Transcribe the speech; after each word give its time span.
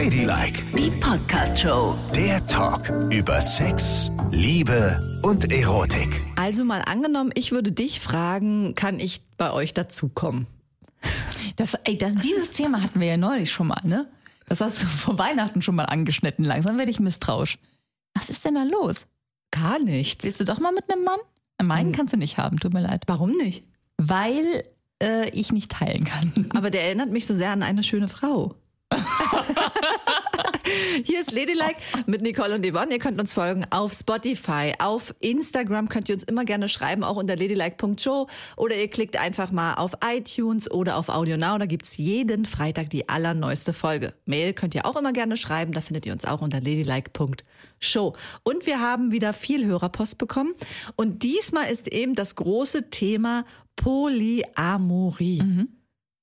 Ladylike, 0.00 0.62
Die 0.78 0.90
Podcast-Show. 0.92 1.94
der 2.14 2.46
Talk 2.46 2.88
über 3.12 3.38
Sex, 3.42 4.10
Liebe 4.30 4.98
und 5.22 5.52
Erotik. 5.52 6.22
Also 6.36 6.64
mal 6.64 6.80
angenommen, 6.86 7.32
ich 7.34 7.52
würde 7.52 7.70
dich 7.70 8.00
fragen, 8.00 8.74
kann 8.74 8.98
ich 8.98 9.20
bei 9.36 9.52
euch 9.52 9.74
dazukommen? 9.74 10.46
Das, 11.56 11.74
ey, 11.84 11.98
das, 11.98 12.14
dieses 12.14 12.52
Thema 12.52 12.82
hatten 12.82 12.98
wir 12.98 13.08
ja 13.08 13.18
neulich 13.18 13.52
schon 13.52 13.66
mal, 13.66 13.82
ne? 13.84 14.08
Das 14.46 14.62
hast 14.62 14.82
du 14.82 14.86
vor 14.86 15.18
Weihnachten 15.18 15.60
schon 15.60 15.74
mal 15.74 15.84
angeschnitten. 15.84 16.46
Langsam 16.46 16.78
werde 16.78 16.90
ich 16.90 16.98
misstrauisch. 16.98 17.58
Was 18.14 18.30
ist 18.30 18.46
denn 18.46 18.54
da 18.54 18.62
los? 18.62 19.06
Gar 19.50 19.80
nichts. 19.80 20.24
Willst 20.24 20.40
du 20.40 20.46
doch 20.46 20.60
mal 20.60 20.72
mit 20.72 20.90
einem 20.90 21.04
Mann? 21.04 21.20
Meinen 21.62 21.92
kannst 21.92 22.14
du 22.14 22.16
nicht 22.16 22.38
haben, 22.38 22.58
tut 22.58 22.72
mir 22.72 22.80
leid. 22.80 23.02
Warum 23.06 23.36
nicht? 23.36 23.64
Weil 23.98 24.62
äh, 25.02 25.28
ich 25.28 25.52
nicht 25.52 25.70
teilen 25.70 26.04
kann. 26.04 26.32
Aber 26.54 26.70
der 26.70 26.84
erinnert 26.84 27.10
mich 27.10 27.26
so 27.26 27.34
sehr 27.34 27.50
an 27.50 27.62
eine 27.62 27.82
schöne 27.82 28.08
Frau. 28.08 28.54
Hier 31.04 31.20
ist 31.20 31.32
Ladylike 31.32 31.76
mit 32.06 32.22
Nicole 32.22 32.54
und 32.54 32.66
Yvonne. 32.66 32.92
Ihr 32.92 32.98
könnt 32.98 33.20
uns 33.20 33.32
folgen 33.32 33.64
auf 33.70 33.92
Spotify, 33.92 34.72
auf 34.78 35.14
Instagram 35.20 35.88
könnt 35.88 36.08
ihr 36.08 36.14
uns 36.14 36.24
immer 36.24 36.44
gerne 36.44 36.68
schreiben, 36.68 37.04
auch 37.04 37.16
unter 37.16 37.36
ladylike.show 37.36 38.26
oder 38.56 38.76
ihr 38.76 38.88
klickt 38.88 39.16
einfach 39.16 39.52
mal 39.52 39.74
auf 39.74 39.92
iTunes 40.04 40.70
oder 40.70 40.96
auf 40.96 41.08
AudioNow. 41.08 41.58
Da 41.58 41.66
gibt's 41.66 41.96
jeden 41.96 42.44
Freitag 42.44 42.90
die 42.90 43.08
allerneueste 43.08 43.72
Folge. 43.72 44.14
Mail 44.26 44.52
könnt 44.52 44.74
ihr 44.74 44.86
auch 44.86 44.96
immer 44.96 45.12
gerne 45.12 45.36
schreiben, 45.36 45.72
da 45.72 45.80
findet 45.80 46.06
ihr 46.06 46.12
uns 46.12 46.24
auch 46.24 46.40
unter 46.40 46.60
ladylike.show. 46.60 48.14
Und 48.42 48.66
wir 48.66 48.80
haben 48.80 49.12
wieder 49.12 49.32
viel 49.32 49.66
Hörerpost 49.66 50.18
bekommen 50.18 50.54
und 50.96 51.22
diesmal 51.22 51.70
ist 51.70 51.88
eben 51.88 52.14
das 52.14 52.34
große 52.34 52.90
Thema 52.90 53.44
Polyamorie. 53.76 55.42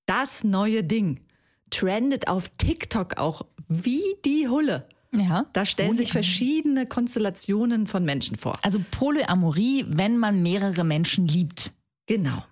Das 0.06 0.44
neue 0.44 0.84
Ding 0.84 1.27
trendet 1.70 2.28
auf 2.28 2.50
TikTok 2.58 3.18
auch 3.18 3.46
wie 3.68 4.04
die 4.26 4.48
Hulle. 4.48 4.88
Ja. 5.14 5.46
Da 5.54 5.66
stellen 5.66 5.98
sich 5.98 6.12
verschiedene 6.12 6.86
Konstellationen 6.86 7.88
von 7.88 8.04
Menschen 8.04 8.38
vor. 8.38 8.58
Also 8.62 8.80
Polyamorie, 8.92 9.86
wenn 9.88 10.18
man 10.18 10.44
mehrere 10.44 10.84
Menschen 10.84 11.28
liebt. 11.28 11.72
Genau. 12.06 12.44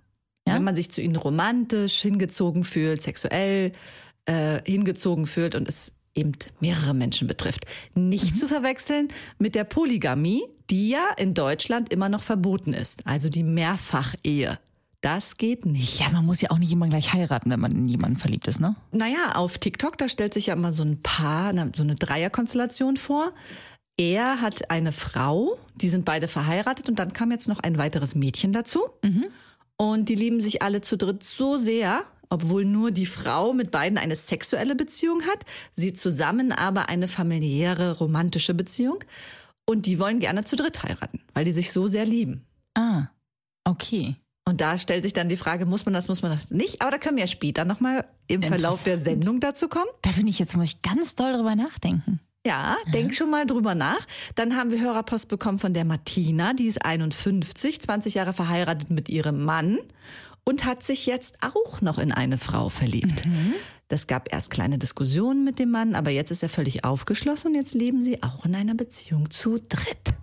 Ja? 0.47 0.55
Wenn 0.55 0.63
man 0.63 0.75
sich 0.75 0.91
zu 0.91 1.01
ihnen 1.01 1.15
romantisch 1.15 2.01
hingezogen 2.01 2.63
fühlt, 2.63 3.01
sexuell 3.01 3.73
äh, 4.25 4.61
hingezogen 4.65 5.25
fühlt 5.25 5.55
und 5.55 5.67
es 5.67 5.91
eben 6.15 6.31
mehrere 6.59 6.93
Menschen 6.93 7.27
betrifft. 7.27 7.65
Nicht 7.93 8.37
zu 8.37 8.47
verwechseln 8.47 9.09
mit 9.37 9.53
der 9.53 9.65
Polygamie, 9.65 10.43
die 10.69 10.89
ja 10.89 11.09
in 11.17 11.33
Deutschland 11.33 11.91
immer 11.91 12.09
noch 12.09 12.23
verboten 12.23 12.73
ist, 12.73 13.05
also 13.05 13.29
die 13.29 13.43
Mehrfachehe. 13.43 14.57
Das 15.05 15.37
geht 15.37 15.67
nicht. 15.67 15.99
Ja, 15.99 16.09
man 16.09 16.25
muss 16.25 16.41
ja 16.41 16.49
auch 16.49 16.57
nicht 16.57 16.71
immer 16.71 16.87
gleich 16.89 17.13
heiraten, 17.13 17.51
wenn 17.51 17.59
man 17.59 17.71
in 17.71 17.85
jemanden 17.85 18.17
verliebt 18.17 18.47
ist, 18.47 18.59
ne? 18.59 18.75
Naja, 18.91 19.33
auf 19.35 19.59
TikTok, 19.59 19.99
da 19.99 20.09
stellt 20.09 20.33
sich 20.33 20.47
ja 20.47 20.55
immer 20.55 20.73
so 20.73 20.81
ein 20.81 21.03
Paar, 21.03 21.53
so 21.75 21.83
eine 21.83 21.93
Dreierkonstellation 21.93 22.97
vor. 22.97 23.31
Er 23.97 24.41
hat 24.41 24.71
eine 24.71 24.91
Frau, 24.91 25.59
die 25.75 25.89
sind 25.89 26.05
beide 26.05 26.27
verheiratet 26.27 26.89
und 26.89 26.97
dann 26.97 27.13
kam 27.13 27.29
jetzt 27.29 27.47
noch 27.47 27.59
ein 27.59 27.77
weiteres 27.77 28.15
Mädchen 28.15 28.51
dazu. 28.51 28.79
Und 29.77 30.09
die 30.09 30.15
lieben 30.15 30.41
sich 30.41 30.63
alle 30.63 30.81
zu 30.81 30.97
dritt 30.97 31.21
so 31.21 31.55
sehr, 31.55 32.01
obwohl 32.29 32.65
nur 32.65 32.89
die 32.89 33.05
Frau 33.05 33.53
mit 33.53 33.69
beiden 33.69 33.99
eine 33.99 34.15
sexuelle 34.15 34.75
Beziehung 34.75 35.21
hat, 35.21 35.45
sie 35.75 35.93
zusammen 35.93 36.51
aber 36.51 36.89
eine 36.89 37.07
familiäre, 37.07 37.99
romantische 37.99 38.55
Beziehung. 38.55 39.03
Und 39.67 39.85
die 39.85 39.99
wollen 39.99 40.19
gerne 40.19 40.45
zu 40.45 40.55
dritt 40.55 40.81
heiraten, 40.81 41.21
weil 41.35 41.45
die 41.45 41.51
sich 41.51 41.71
so 41.71 41.87
sehr 41.87 42.05
lieben. 42.05 42.43
Ah, 42.73 43.09
okay. 43.65 44.15
Und 44.47 44.61
da 44.61 44.77
stellt 44.77 45.03
sich 45.03 45.13
dann 45.13 45.27
die 45.27 45.37
Frage, 45.37 45.65
muss 45.65 45.85
man 45.85 45.93
das, 45.95 46.07
muss 46.07 46.21
man 46.21 46.31
das 46.31 46.51
nicht? 46.51 46.81
Aber 46.81 46.91
da 46.91 46.97
können 46.99 47.17
wir 47.17 47.23
ja 47.23 47.27
später 47.27 47.65
nochmal 47.65 48.05
im 48.27 48.43
Verlauf 48.43 48.83
der. 48.83 48.99
Sendung 48.99 49.39
dazu 49.39 49.67
kommen. 49.67 49.89
Da 50.03 50.11
finde 50.11 50.29
ich 50.29 50.37
jetzt, 50.37 50.55
muss 50.55 50.67
ich 50.67 50.81
ganz 50.83 51.15
doll 51.15 51.33
drüber 51.33 51.55
nachdenken. 51.55 52.19
Ja, 52.45 52.77
denk 52.93 53.15
schon 53.15 53.31
mal 53.31 53.47
drüber 53.47 53.73
nach. 53.73 54.05
Dann 54.35 54.55
haben 54.55 54.69
wir 54.69 54.79
Hörerpost 54.79 55.29
bekommen 55.29 55.57
von 55.57 55.73
der 55.73 55.83
Martina, 55.83 56.53
die 56.53 56.67
ist 56.67 56.85
51, 56.85 57.81
20 57.81 58.13
Jahre 58.13 58.33
verheiratet 58.33 58.91
mit 58.91 59.09
ihrem 59.09 59.43
Mann 59.43 59.79
und 60.43 60.63
hat 60.63 60.83
sich 60.83 61.07
jetzt 61.07 61.37
auch 61.41 61.81
noch 61.81 61.97
in 61.97 62.11
eine 62.11 62.37
Frau 62.37 62.69
verliebt. 62.69 63.23
Das 63.87 64.05
gab 64.05 64.31
erst 64.31 64.51
kleine 64.51 64.77
Diskussionen 64.77 65.43
mit 65.43 65.57
dem 65.57 65.71
Mann, 65.71 65.95
aber 65.95 66.11
jetzt 66.11 66.29
ist 66.29 66.43
er 66.43 66.49
völlig 66.49 66.83
aufgeschlossen 66.83 67.49
und 67.51 67.55
jetzt 67.55 67.73
leben 67.73 68.03
sie 68.03 68.21
auch 68.21 68.45
in 68.45 68.55
einer 68.55 68.75
Beziehung 68.75 69.31
zu 69.31 69.57
dritt. 69.57 70.13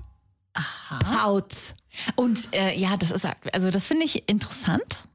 Aha. 0.55 1.25
Haut's. 1.25 1.75
Und 2.17 2.49
äh, 2.55 2.77
ja, 2.79 2.97
das 2.97 3.11
ist 3.11 3.27
also 3.53 3.71
das 3.71 3.87
finde 3.87 4.05
ich 4.05 4.29
interessant, 4.29 5.07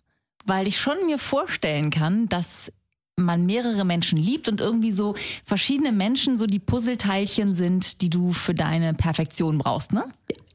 weil 0.46 0.68
ich 0.68 0.80
schon 0.80 0.98
mir 1.06 1.20
vorstellen 1.20 1.90
kann, 1.90 2.28
dass 2.30 2.72
man 3.20 3.46
mehrere 3.48 3.84
Menschen 3.84 4.18
liebt 4.18 4.48
und 4.48 4.62
irgendwie 4.62 4.92
so 4.92 5.16
verschiedene 5.44 5.92
Menschen 5.92 6.38
so 6.38 6.46
die 6.46 6.60
Puzzleteilchen 6.60 7.56
sind, 7.56 8.02
die 8.04 8.10
du 8.12 8.32
für 8.32 8.54
deine 8.54 8.94
Perfektion 8.94 9.58
brauchst, 9.58 9.92
ne? 9.92 10.06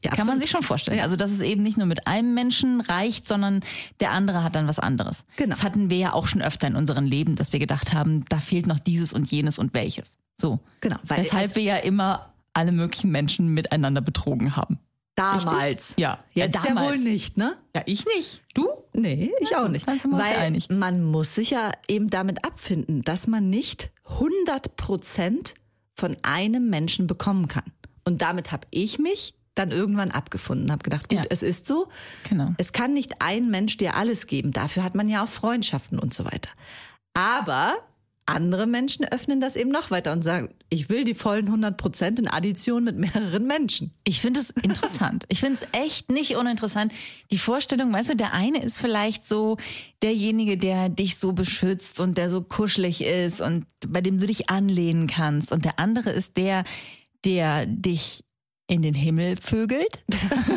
ja, 0.01 0.11
Kann 0.11 0.27
man 0.27 0.39
sich 0.39 0.49
schon 0.49 0.63
vorstellen. 0.63 0.99
Also, 1.01 1.17
dass 1.17 1.31
es 1.31 1.41
eben 1.41 1.61
nicht 1.61 1.77
nur 1.77 1.87
mit 1.87 2.07
einem 2.07 2.33
Menschen 2.33 2.79
reicht, 2.81 3.27
sondern 3.27 3.61
der 3.99 4.11
andere 4.11 4.43
hat 4.43 4.55
dann 4.55 4.67
was 4.67 4.79
anderes. 4.79 5.25
Genau. 5.35 5.49
Das 5.49 5.63
hatten 5.63 5.89
wir 5.89 5.97
ja 5.97 6.13
auch 6.13 6.27
schon 6.27 6.41
öfter 6.41 6.67
in 6.67 6.75
unserem 6.77 7.05
Leben, 7.05 7.35
dass 7.35 7.51
wir 7.51 7.59
gedacht 7.59 7.93
haben, 7.93 8.23
da 8.29 8.39
fehlt 8.39 8.65
noch 8.67 8.79
dieses 8.79 9.11
und 9.13 9.29
jenes 9.31 9.59
und 9.59 9.73
welches. 9.73 10.17
So. 10.37 10.59
Genau, 10.81 10.97
weil 11.03 11.19
Weshalb 11.19 11.51
es- 11.51 11.55
wir 11.55 11.63
ja 11.63 11.75
immer 11.77 12.32
alle 12.53 12.71
möglichen 12.71 13.11
Menschen 13.11 13.47
miteinander 13.53 14.01
betrogen 14.01 14.55
haben. 14.55 14.79
Damals. 15.15 15.51
Richtig? 15.51 15.97
Ja. 15.97 16.23
Jetzt 16.33 16.55
ja, 16.55 16.61
ja 16.61 16.67
damals. 16.75 16.87
wohl 16.89 16.97
nicht, 16.97 17.37
ne? 17.37 17.55
Ja, 17.75 17.83
ich 17.85 18.05
nicht. 18.05 18.41
Du? 18.55 18.67
Nee, 18.93 19.31
ich 19.39 19.51
Ja, 19.51 19.63
auch 19.63 19.67
nicht. 19.67 19.85
Weil 19.87 20.35
einig. 20.37 20.69
man 20.69 21.03
muss 21.03 21.35
sich 21.35 21.51
ja 21.51 21.71
eben 21.87 22.09
damit 22.09 22.43
abfinden, 22.45 23.03
dass 23.03 23.27
man 23.27 23.49
nicht 23.49 23.91
100 24.05 24.75
Prozent 24.75 25.53
von 25.95 26.17
einem 26.23 26.69
Menschen 26.71 27.05
bekommen 27.05 27.47
kann. 27.47 27.65
Und 28.05 28.23
damit 28.23 28.51
habe 28.51 28.65
ich 28.71 28.97
mich 28.97 29.35
dann 29.53 29.69
irgendwann 29.69 30.09
abgefunden, 30.09 30.71
habe 30.71 30.81
gedacht, 30.81 31.09
gut, 31.09 31.19
Ja. 31.19 31.25
es 31.29 31.43
ist 31.43 31.67
so. 31.67 31.87
Genau. 32.27 32.55
Es 32.57 32.73
kann 32.73 32.93
nicht 32.93 33.21
ein 33.21 33.51
Mensch 33.51 33.77
dir 33.77 33.95
alles 33.95 34.25
geben. 34.25 34.51
Dafür 34.51 34.83
hat 34.83 34.95
man 34.95 35.07
ja 35.09 35.23
auch 35.23 35.29
Freundschaften 35.29 35.99
und 35.99 36.11
so 36.11 36.25
weiter. 36.25 36.49
Aber 37.13 37.75
andere 38.25 38.67
Menschen 38.67 39.05
öffnen 39.05 39.41
das 39.41 39.55
eben 39.55 39.69
noch 39.69 39.91
weiter 39.91 40.11
und 40.11 40.23
sagen, 40.23 40.53
ich 40.69 40.89
will 40.89 41.03
die 41.03 41.13
vollen 41.13 41.45
100 41.45 41.77
Prozent 41.77 42.19
in 42.19 42.27
Addition 42.27 42.83
mit 42.83 42.97
mehreren 42.97 43.45
Menschen. 43.45 43.93
Ich 44.03 44.21
finde 44.21 44.39
es 44.39 44.49
interessant. 44.49 45.25
Ich 45.27 45.39
finde 45.39 45.59
es 45.61 45.67
echt 45.71 46.11
nicht 46.11 46.35
uninteressant. 46.35 46.93
Die 47.31 47.37
Vorstellung, 47.37 47.91
weißt 47.91 48.11
du, 48.11 48.15
der 48.15 48.33
eine 48.33 48.63
ist 48.63 48.79
vielleicht 48.79 49.25
so 49.25 49.57
derjenige, 50.01 50.57
der 50.57 50.89
dich 50.89 51.17
so 51.17 51.33
beschützt 51.33 51.99
und 51.99 52.17
der 52.17 52.29
so 52.29 52.41
kuschelig 52.41 53.03
ist 53.03 53.41
und 53.41 53.65
bei 53.87 54.01
dem 54.01 54.19
du 54.19 54.27
dich 54.27 54.49
anlehnen 54.49 55.07
kannst. 55.07 55.51
Und 55.51 55.65
der 55.65 55.79
andere 55.79 56.11
ist 56.11 56.37
der, 56.37 56.63
der 57.25 57.65
dich 57.65 58.23
in 58.67 58.81
den 58.81 58.93
Himmel 58.93 59.35
vögelt. 59.37 60.05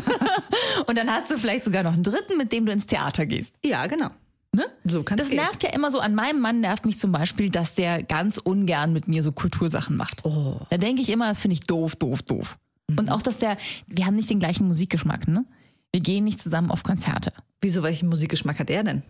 und 0.87 0.97
dann 0.97 1.11
hast 1.11 1.31
du 1.31 1.39
vielleicht 1.39 1.65
sogar 1.65 1.83
noch 1.83 1.93
einen 1.93 2.05
dritten, 2.05 2.37
mit 2.39 2.53
dem 2.53 2.67
du 2.67 2.73
ins 2.73 2.87
Theater 2.87 3.27
gehst. 3.27 3.55
Ja, 3.65 3.87
genau. 3.87 4.11
Ne? 4.57 4.65
So 4.85 5.03
kann 5.03 5.19
Das 5.19 5.29
nervt 5.31 5.63
ja 5.63 5.69
immer 5.75 5.91
so. 5.91 6.01
An 6.01 6.15
meinem 6.15 6.41
Mann 6.41 6.61
nervt 6.61 6.87
mich 6.87 6.99
zum 6.99 7.13
Beispiel, 7.13 7.51
dass 7.51 7.75
der 7.75 8.03
ganz 8.03 8.39
ungern 8.39 8.95
mit 8.95 9.07
mir 9.07 9.23
so 9.23 9.31
Kultursachen 9.31 9.99
macht. 9.99 10.25
Oh. 10.25 10.59
Da 10.71 10.79
denke 10.79 11.03
ich 11.03 11.11
immer, 11.11 11.29
das 11.29 11.41
finde 11.41 11.53
ich 11.53 11.61
doof, 11.61 11.95
doof, 11.95 12.23
doof. 12.23 12.57
Und 12.97 13.11
auch, 13.11 13.21
dass 13.21 13.39
der, 13.39 13.59
wir 13.87 14.07
haben 14.07 14.17
nicht 14.17 14.31
den 14.31 14.39
gleichen 14.39 14.67
Musikgeschmack, 14.67 15.29
ne? 15.29 15.45
Wir 15.93 16.01
gehen 16.01 16.25
nicht 16.25 16.41
zusammen 16.41 16.71
auf 16.71 16.85
Konzerte. 16.85 17.35
Wieso, 17.61 17.83
welchen 17.83 18.09
Musikgeschmack 18.09 18.59
hat 18.59 18.71
er 18.71 18.83
denn? 18.83 19.03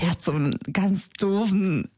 Der 0.00 0.10
hat 0.12 0.22
so 0.22 0.30
einen 0.30 0.56
ganz 0.72 1.08
doofen 1.18 1.88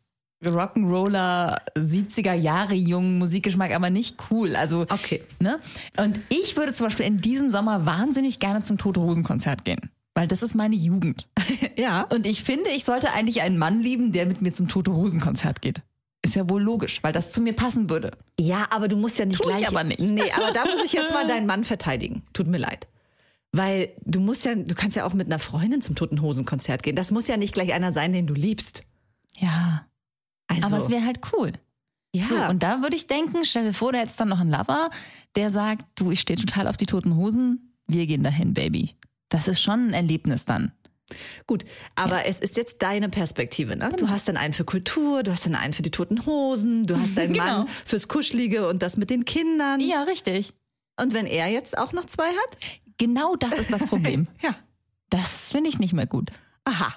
Rock'n'Roller 0.43 1.59
70er 1.77 2.33
Jahre 2.33 2.73
jungen 2.75 3.19
Musikgeschmack, 3.19 3.73
aber 3.73 3.91
nicht 3.91 4.17
cool. 4.31 4.57
Also, 4.57 4.87
Okay. 4.89 5.23
ne? 5.39 5.59
Und 5.99 6.19
ich 6.31 6.57
würde 6.57 6.73
zum 6.73 6.87
Beispiel 6.87 7.05
in 7.05 7.21
diesem 7.21 7.51
Sommer 7.51 7.85
wahnsinnig 7.85 8.39
gerne 8.39 8.63
zum 8.63 8.79
Tote 8.79 9.03
Hosen 9.03 9.25
Konzert 9.25 9.67
gehen. 9.67 9.91
Weil 10.19 10.27
das 10.27 10.43
ist 10.43 10.55
meine 10.57 10.75
Jugend. 10.75 11.29
Ja. 11.77 12.03
Und 12.11 12.27
ich 12.27 12.43
finde, 12.43 12.71
ich 12.71 12.83
sollte 12.85 13.13
eigentlich 13.13 13.41
einen 13.43 13.57
Mann 13.57 13.81
lieben, 13.81 14.11
der 14.11 14.27
mit 14.27 14.43
mir 14.43 14.53
zum 14.53 14.67
Tote 14.67 14.93
Hosen 14.93 15.21
Konzert 15.21 15.63
geht. 15.63 15.81
Ist 16.23 16.35
ja 16.35 16.51
wohl 16.51 16.61
logisch, 16.61 17.01
weil 17.05 17.13
das 17.13 17.31
zu 17.31 17.41
mir 17.41 17.53
passen 17.53 17.89
würde. 17.89 18.19
Ja, 18.37 18.67
aber 18.71 18.89
du 18.89 18.97
musst 18.97 19.17
ja 19.21 19.25
nicht 19.27 19.41
Tu 19.41 19.49
ich 19.49 19.57
gleich. 19.59 19.69
aber 19.69 19.85
nicht. 19.85 20.01
Nee, 20.01 20.29
aber 20.37 20.51
da 20.51 20.65
muss 20.65 20.83
ich 20.85 20.93
jetzt 20.93 21.13
mal 21.13 21.25
deinen 21.29 21.47
Mann 21.47 21.63
verteidigen. 21.63 22.25
Tut 22.33 22.49
mir 22.49 22.59
leid. 22.59 22.89
Weil 23.53 23.91
du 24.05 24.19
musst 24.19 24.45
ja, 24.45 24.57
du 24.57 24.75
kannst 24.75 24.97
ja 24.97 25.05
auch 25.05 25.15
mit 25.15 25.29
einer 25.29 25.39
Freundin 25.39 25.81
zum 25.81 25.95
Toten 25.95 26.21
Hosen 26.21 26.45
Konzert 26.45 26.83
gehen. 26.83 26.97
Das 26.97 27.13
muss 27.13 27.29
ja 27.29 27.37
nicht 27.37 27.55
gleich 27.55 27.73
einer 27.73 27.93
sein, 27.93 28.13
den 28.13 28.27
du 28.27 28.35
liebst. 28.35 28.83
Ja. 29.37 29.87
Also, 30.49 30.67
Aber 30.67 30.79
es 30.79 30.91
wäre 30.91 31.05
halt 31.05 31.21
cool. 31.33 31.53
ja. 32.13 32.27
So, 32.27 32.35
und 32.43 32.65
da 32.65 32.83
würde 32.83 32.97
ich 32.97 33.07
denken, 33.07 33.45
stell 33.45 33.67
dir 33.69 33.73
vor, 33.73 33.93
da 33.93 34.01
hättest 34.01 34.19
dann 34.19 34.29
noch 34.31 34.41
einen 34.41 34.51
Lover, 34.51 34.91
der 35.37 35.51
sagt, 35.51 35.85
du, 35.95 36.11
ich 36.11 36.19
stehe 36.19 36.39
total 36.41 36.67
auf 36.67 36.77
die 36.77 36.87
toten 36.87 37.15
Hosen, 37.15 37.73
wir 37.87 38.05
gehen 38.07 38.25
dahin, 38.25 38.53
Baby. 38.53 38.97
Das 39.29 39.49
ist 39.49 39.63
schon 39.63 39.89
ein 39.89 39.93
Erlebnis 39.95 40.45
dann. 40.45 40.73
Gut, 41.47 41.65
aber 41.95 42.27
es 42.27 42.39
ist 42.39 42.57
jetzt 42.57 42.83
deine 42.83 43.09
Perspektive, 43.09 43.77
ne? 43.77 43.91
Du 43.97 44.11
hast 44.11 44.29
dann 44.29 44.37
einen 44.37 44.53
für 44.53 44.65
Kultur, 44.65 45.23
du 45.23 45.33
hast 45.33 45.47
dann 45.47 45.55
einen 45.55 45.73
für 45.73 45.83
die 45.83 45.91
toten 45.91 46.27
Hosen, 46.27 46.85
du 46.87 46.99
hast 46.99 47.17
deinen 47.17 47.33
Genau. 47.33 47.45
Mann 47.45 47.69
fürs 47.87 48.09
Kuschelige 48.09 48.69
und 48.69 48.83
das 48.83 48.97
mit 48.99 49.09
den 49.09 49.25
Kindern. 49.25 49.81
Ja, 49.81 50.03
richtig. 50.03 50.53
Und 51.01 51.15
wenn 51.15 51.27
er 51.27 51.49
jetzt 51.49 51.79
auch 51.79 51.93
noch 51.93 52.05
zwei 52.05 52.27
hat? 52.27 52.59
Genau 52.99 53.37
das 53.37 53.55
ist 53.55 53.73
das 53.73 53.87
Problem. 53.87 54.27
Ja. 54.43 54.55
Das 55.11 55.51
finde 55.51 55.71
ich 55.71 55.79
nicht 55.79 55.95
mehr 55.95 56.07
gut. 56.07 56.29
Aha. 56.67 56.95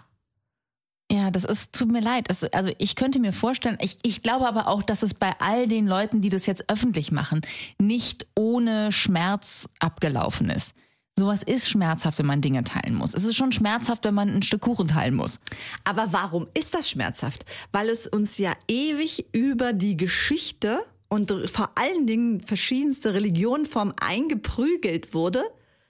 Ja, 1.10 1.32
das 1.32 1.46
ist, 1.46 1.74
tut 1.74 1.90
mir 1.90 2.02
leid. 2.02 2.26
Es, 2.28 2.44
also 2.44 2.72
ich 2.78 2.96
könnte 2.96 3.20
mir 3.20 3.32
vorstellen, 3.32 3.78
ich, 3.80 4.00
ich 4.04 4.22
glaube 4.22 4.46
aber 4.46 4.68
auch, 4.68 4.84
dass 4.84 5.02
es 5.02 5.14
bei 5.14 5.34
all 5.40 5.66
den 5.66 5.88
Leuten, 5.88 6.22
die 6.22 6.28
das 6.28 6.46
jetzt 6.46 6.70
öffentlich 6.70 7.14
machen, 7.14 7.40
nicht 7.80 8.28
ohne 8.36 8.92
Schmerz 8.92 9.70
abgelaufen 9.80 10.50
ist. 10.50 10.74
Sowas 11.20 11.44
ist 11.44 11.70
schmerzhaft, 11.70 12.20
wenn 12.20 12.26
man 12.26 12.42
Dinge 12.42 12.64
teilen 12.64 12.96
muss. 12.96 13.14
Es 13.14 13.26
ist 13.26 13.36
schon 13.36 13.52
schmerzhaft, 13.52 14.06
wenn 14.06 14.14
man 14.14 14.30
ein 14.30 14.44
Stück 14.44 14.62
Kuchen 14.62 14.88
teilen 14.88 15.16
muss. 15.16 15.40
Aber 15.84 16.14
warum 16.14 16.48
ist 16.54 16.74
das 16.74 16.90
schmerzhaft? 16.90 17.46
Weil 17.72 17.90
es 17.90 18.08
uns 18.08 18.38
ja 18.38 18.54
ewig 18.68 19.26
über 19.34 19.74
die 19.74 19.98
Geschichte 19.98 20.80
und 21.10 21.32
vor 21.52 21.72
allen 21.76 22.08
Dingen 22.08 22.40
verschiedenste 22.42 23.14
Religionenformen 23.14 23.94
eingeprügelt 24.00 25.14
wurde, 25.14 25.44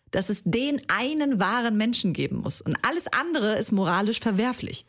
dass 0.10 0.30
es 0.30 0.42
den 0.44 0.82
einen 0.90 1.40
wahren 1.40 1.78
Menschen 1.78 2.14
geben 2.14 2.38
muss. 2.38 2.60
Und 2.60 2.78
alles 2.82 3.08
andere 3.08 3.58
ist 3.58 3.72
moralisch 3.72 4.20
verwerflich. 4.20 4.86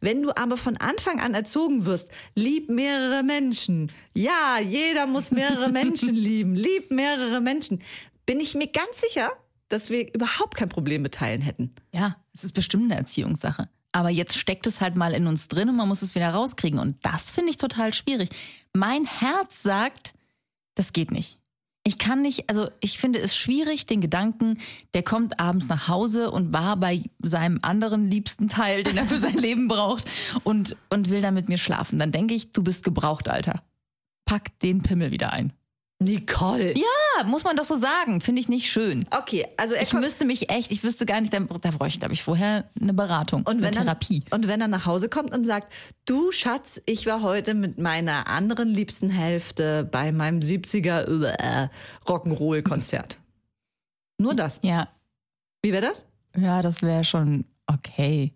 Wenn 0.00 0.22
du 0.22 0.36
aber 0.36 0.56
von 0.56 0.76
Anfang 0.76 1.20
an 1.20 1.34
erzogen 1.34 1.86
wirst, 1.86 2.10
lieb 2.34 2.68
mehrere 2.68 3.22
Menschen. 3.22 3.90
Ja, 4.14 4.58
jeder 4.60 5.06
muss 5.06 5.30
mehrere 5.30 5.70
Menschen 5.70 6.14
lieben. 6.14 6.54
Lieb 6.54 6.90
mehrere 6.90 7.40
Menschen. 7.40 7.82
Bin 8.26 8.40
ich 8.40 8.54
mir 8.54 8.66
ganz 8.66 9.00
sicher, 9.00 9.32
dass 9.68 9.90
wir 9.90 10.12
überhaupt 10.14 10.56
kein 10.56 10.68
Problem 10.68 11.02
mit 11.02 11.14
Teilen 11.14 11.42
hätten. 11.42 11.74
Ja, 11.92 12.16
es 12.32 12.44
ist 12.44 12.52
bestimmt 12.54 12.84
eine 12.84 12.96
Erziehungssache. 12.96 13.68
Aber 13.92 14.10
jetzt 14.10 14.36
steckt 14.36 14.66
es 14.66 14.80
halt 14.80 14.96
mal 14.96 15.14
in 15.14 15.26
uns 15.26 15.48
drin 15.48 15.68
und 15.68 15.76
man 15.76 15.88
muss 15.88 16.02
es 16.02 16.14
wieder 16.14 16.30
rauskriegen. 16.30 16.78
Und 16.78 16.96
das 17.02 17.30
finde 17.30 17.50
ich 17.50 17.56
total 17.56 17.94
schwierig. 17.94 18.28
Mein 18.72 19.04
Herz 19.06 19.62
sagt, 19.62 20.12
das 20.74 20.92
geht 20.92 21.10
nicht. 21.10 21.38
Ich 21.84 21.98
kann 21.98 22.20
nicht, 22.20 22.50
also 22.50 22.68
ich 22.80 22.98
finde 22.98 23.18
es 23.18 23.34
schwierig, 23.34 23.86
den 23.86 24.02
Gedanken, 24.02 24.58
der 24.92 25.02
kommt 25.02 25.40
abends 25.40 25.68
nach 25.68 25.88
Hause 25.88 26.30
und 26.30 26.52
war 26.52 26.76
bei 26.76 27.02
seinem 27.20 27.60
anderen 27.62 28.10
liebsten 28.10 28.48
Teil, 28.48 28.82
den 28.82 28.98
er 28.98 29.06
für 29.06 29.18
sein 29.18 29.38
Leben 29.38 29.68
braucht 29.68 30.04
und, 30.44 30.76
und 30.90 31.08
will 31.08 31.22
da 31.22 31.30
mit 31.30 31.48
mir 31.48 31.56
schlafen. 31.56 31.98
Dann 31.98 32.12
denke 32.12 32.34
ich, 32.34 32.52
du 32.52 32.62
bist 32.62 32.84
gebraucht, 32.84 33.28
Alter. 33.28 33.62
Pack 34.26 34.58
den 34.58 34.82
Pimmel 34.82 35.12
wieder 35.12 35.32
ein. 35.32 35.54
Nicole. 36.00 36.76
Ja, 36.76 36.84
muss 37.26 37.44
man 37.44 37.56
doch 37.56 37.64
so 37.64 37.76
sagen. 37.76 38.20
Finde 38.20 38.40
ich 38.40 38.48
nicht 38.48 38.70
schön. 38.70 39.06
Okay, 39.10 39.46
also 39.56 39.74
Ich 39.80 39.92
müsste 39.92 40.24
mich 40.24 40.50
echt, 40.50 40.70
ich 40.70 40.82
wüsste 40.84 41.06
gar 41.06 41.20
nicht, 41.20 41.32
da, 41.32 41.40
da 41.40 41.70
bräuchte 41.70 42.08
ich 42.10 42.22
vorher 42.22 42.68
eine 42.80 42.94
Beratung, 42.94 43.42
und 43.42 43.58
eine 43.58 43.70
Therapie. 43.70 44.22
Er, 44.30 44.34
und 44.36 44.48
wenn 44.48 44.60
er 44.60 44.68
nach 44.68 44.86
Hause 44.86 45.08
kommt 45.08 45.34
und 45.34 45.46
sagt, 45.46 45.72
du 46.06 46.32
Schatz, 46.32 46.80
ich 46.86 47.06
war 47.06 47.22
heute 47.22 47.54
mit 47.54 47.78
meiner 47.78 48.26
anderen 48.28 48.68
liebsten 48.68 49.08
Hälfte 49.08 49.84
bei 49.90 50.12
meinem 50.12 50.40
70er 50.40 51.24
äh, 51.26 51.68
Rock'n'Roll-Konzert. 52.06 53.18
Nur 54.18 54.34
das. 54.34 54.60
Ja, 54.62 54.88
Wie 55.62 55.72
wäre 55.72 55.86
das? 55.86 56.04
ja, 56.36 56.62
das 56.62 56.82
wäre 56.82 57.04
schon 57.04 57.44
okay. 57.66 58.32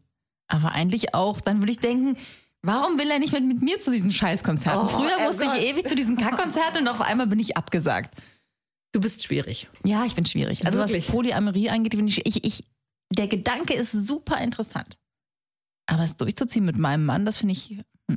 Aber 0.49 0.73
eigentlich 0.73 1.14
auch, 1.14 1.40
dann 1.40 1.61
würde 1.61 1.73
ich 1.73 1.79
denken, 1.79 2.17
warum 2.62 2.99
will 2.99 3.11
er 3.11 3.19
nicht 3.19 3.32
mit, 3.32 3.44
mit 3.44 3.62
mir 3.62 3.81
zu 3.81 3.90
diesen 3.90 4.11
Scheißkonzerten? 4.11 4.82
Oh, 4.82 4.87
Früher 4.88 5.17
oh 5.20 5.25
musste 5.25 5.44
Gott. 5.44 5.56
ich 5.56 5.70
ewig 5.70 5.87
zu 5.88 5.94
diesen 5.94 6.17
Kackkonzerten 6.17 6.82
und 6.82 6.88
auf 6.88 7.00
einmal 7.00 7.26
bin 7.26 7.38
ich 7.40 7.56
abgesagt. 7.56 8.14
Du 8.93 9.00
bist 9.00 9.23
schwierig. 9.23 9.69
Ja, 9.85 10.05
ich 10.05 10.15
bin 10.15 10.27
schwierig. 10.27 10.67
Also 10.67 10.79
Wirklich? 10.79 11.06
was 11.09 11.12
Polyamorie 11.15 11.71
angeht, 11.71 11.97
bin 11.97 12.06
ich, 12.06 12.27
ich, 12.27 12.44
ich, 12.44 12.65
der 13.11 13.27
Gedanke 13.27 13.75
ist 13.75 13.93
super 13.93 14.39
interessant. 14.41 14.99
Aber 15.87 16.05
es 16.05 16.17
durchzuziehen 16.17 16.65
mit 16.65 16.77
meinem 16.79 17.05
Mann, 17.05 17.25
das 17.27 17.39
finde 17.39 17.53
ich. 17.53 17.79
mm. 18.09 18.15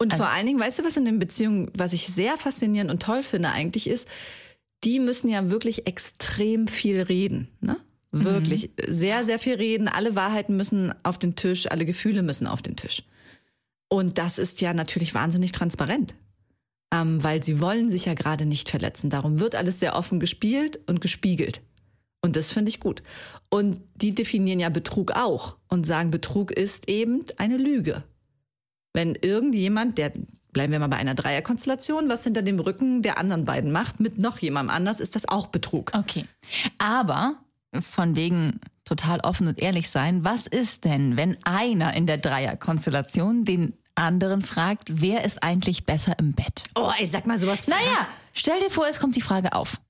Und 0.00 0.12
Also- 0.12 0.24
vor 0.24 0.32
allen 0.32 0.46
Dingen, 0.46 0.60
weißt 0.60 0.80
du, 0.80 0.84
was 0.84 0.96
in 0.96 1.04
den 1.04 1.18
Beziehungen, 1.18 1.70
was 1.74 1.92
ich 1.92 2.06
sehr 2.06 2.36
faszinierend 2.36 2.90
und 2.90 3.02
toll 3.02 3.22
finde 3.22 3.50
eigentlich 3.50 3.86
ist, 3.88 4.06
die 4.84 5.00
müssen 5.00 5.28
ja 5.28 5.50
wirklich 5.50 5.86
extrem 5.86 6.68
viel 6.68 7.00
reden. 7.02 7.48
Ne? 7.60 7.78
Wirklich 8.12 8.70
sehr, 8.86 9.24
sehr 9.24 9.38
viel 9.38 9.54
reden. 9.56 9.88
Alle 9.88 10.14
Wahrheiten 10.14 10.56
müssen 10.56 10.94
auf 11.02 11.18
den 11.18 11.34
Tisch, 11.36 11.70
alle 11.70 11.84
Gefühle 11.84 12.22
müssen 12.22 12.46
auf 12.46 12.62
den 12.62 12.76
Tisch. 12.76 13.02
Und 13.88 14.18
das 14.18 14.38
ist 14.38 14.60
ja 14.60 14.72
natürlich 14.72 15.14
wahnsinnig 15.14 15.52
transparent. 15.52 16.14
Ähm, 16.92 17.22
weil 17.22 17.42
sie 17.42 17.60
wollen 17.60 17.90
sich 17.90 18.06
ja 18.06 18.14
gerade 18.14 18.46
nicht 18.46 18.70
verletzen. 18.70 19.10
Darum 19.10 19.40
wird 19.40 19.54
alles 19.54 19.78
sehr 19.78 19.94
offen 19.94 20.20
gespielt 20.20 20.80
und 20.86 21.00
gespiegelt. 21.00 21.60
Und 22.20 22.34
das 22.36 22.50
finde 22.50 22.70
ich 22.70 22.80
gut. 22.80 23.02
Und 23.48 23.80
die 23.94 24.14
definieren 24.14 24.58
ja 24.58 24.70
Betrug 24.70 25.12
auch 25.12 25.56
und 25.68 25.86
sagen, 25.86 26.10
Betrug 26.10 26.50
ist 26.50 26.88
eben 26.88 27.24
eine 27.36 27.56
Lüge. 27.56 28.04
Wenn 28.92 29.14
irgendjemand, 29.14 29.98
der, 29.98 30.12
bleiben 30.52 30.72
wir 30.72 30.80
mal 30.80 30.88
bei 30.88 30.96
einer 30.96 31.14
Dreierkonstellation, 31.14 32.08
was 32.08 32.24
hinter 32.24 32.42
dem 32.42 32.58
Rücken 32.58 33.02
der 33.02 33.18
anderen 33.18 33.44
beiden 33.44 33.70
macht, 33.70 34.00
mit 34.00 34.18
noch 34.18 34.38
jemandem 34.38 34.74
anders, 34.74 34.98
ist 34.98 35.14
das 35.14 35.28
auch 35.28 35.48
Betrug. 35.48 35.92
Okay. 35.94 36.24
Aber 36.78 37.36
von 37.80 38.16
wegen 38.16 38.60
total 38.84 39.20
offen 39.20 39.46
und 39.46 39.58
ehrlich 39.58 39.90
sein, 39.90 40.24
was 40.24 40.46
ist 40.46 40.84
denn, 40.84 41.16
wenn 41.16 41.36
einer 41.44 41.94
in 41.94 42.06
der 42.06 42.18
Dreierkonstellation 42.18 43.44
den 43.44 43.74
anderen 43.98 44.42
fragt, 44.42 44.88
wer 45.00 45.24
ist 45.24 45.42
eigentlich 45.42 45.84
besser 45.84 46.18
im 46.18 46.32
Bett? 46.32 46.64
Oh, 46.74 46.90
ey, 46.98 47.06
sag 47.06 47.26
mal 47.26 47.38
sowas. 47.38 47.68
Naja, 47.68 48.08
stell 48.32 48.60
dir 48.60 48.70
vor, 48.70 48.86
es 48.88 49.00
kommt 49.00 49.16
die 49.16 49.20
Frage 49.20 49.52
auf. 49.52 49.80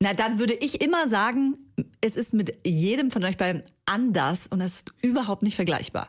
Na, 0.00 0.14
dann 0.14 0.38
würde 0.38 0.54
ich 0.54 0.80
immer 0.80 1.06
sagen, 1.06 1.58
es 2.00 2.16
ist 2.16 2.34
mit 2.34 2.58
jedem 2.66 3.10
von 3.10 3.24
euch 3.24 3.36
beiden 3.36 3.62
anders 3.86 4.48
und 4.48 4.60
es 4.60 4.76
ist 4.76 4.92
überhaupt 5.00 5.42
nicht 5.42 5.56
vergleichbar. 5.56 6.08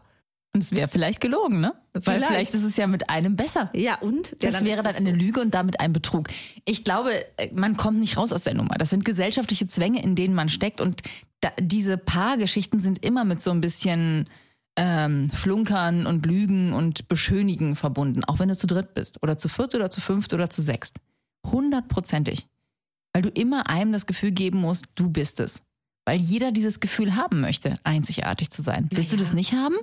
Und 0.56 0.62
es 0.62 0.72
wäre 0.72 0.88
vielleicht 0.88 1.20
gelogen, 1.20 1.62
ne? 1.62 1.74
Weil 1.94 2.02
Vielleicht. 2.02 2.28
vielleicht 2.28 2.54
ist 2.54 2.64
es 2.64 2.78
ja 2.78 2.86
mit 2.86 3.10
einem 3.10 3.36
besser. 3.36 3.72
Ja, 3.74 3.98
und? 4.00 4.36
Das 4.40 4.54
ja, 4.54 4.66
wäre 4.66 4.84
dann 4.84 4.96
eine. 4.96 5.12
Lüge 5.12 5.42
und 5.42 5.54
damit 5.54 5.80
ein 5.80 5.94
Betrug. 5.94 6.28
Ich 6.66 6.84
glaube, 6.84 7.26
man 7.54 7.76
kommt 7.76 8.00
nicht 8.00 8.18
raus 8.18 8.32
aus 8.32 8.44
der 8.44 8.54
Nummer. 8.54 8.76
Das 8.78 8.92
sind 8.92 9.04
gesellschaftliche 9.04 9.66
Zwänge, 9.68 10.04
in 10.04 10.16
denen 10.16 10.36
man 10.36 10.50
steckt. 10.50 10.80
Und 10.80 11.02
da, 11.40 11.50
diese 11.60 11.98
Paargeschichten 11.98 12.80
sind 12.80 13.04
immer 13.04 13.24
mit 13.26 13.42
so 13.42 13.50
ein 13.50 13.62
bisschen 13.62 14.30
ähm, 14.76 15.30
Flunkern 15.30 16.06
und 16.08 16.26
Lügen 16.26 16.74
und 16.74 17.08
Beschönigen 17.08 17.76
verbunden. 17.76 18.24
Auch 18.26 18.40
wenn 18.40 18.50
du 18.50 18.56
zu 18.56 18.68
dritt 18.68 18.94
bist 18.94 19.22
oder 19.22 19.38
zu 19.38 19.50
viert 19.50 19.76
oder 19.76 19.90
zu 19.90 20.02
fünft 20.02 20.34
oder 20.34 20.50
zu 20.50 20.62
sechst. 20.62 20.98
Hundertprozentig. 21.46 22.48
Weil 23.14 23.22
du 23.22 23.30
immer 23.30 23.70
einem 23.70 23.92
das 23.92 24.06
Gefühl 24.08 24.32
geben 24.32 24.60
musst, 24.60 24.88
du 24.96 25.10
bist 25.10 25.40
es. 25.40 25.62
Weil 26.06 26.20
jeder 26.20 26.52
dieses 26.52 26.80
Gefühl 26.80 27.16
haben 27.16 27.40
möchte, 27.42 27.78
einzigartig 27.84 28.50
zu 28.50 28.62
sein. 28.62 28.90
Willst 28.92 29.12
du 29.12 29.16
Naja. 29.16 29.28
das 29.28 29.34
nicht 29.36 29.54
haben? 29.54 29.76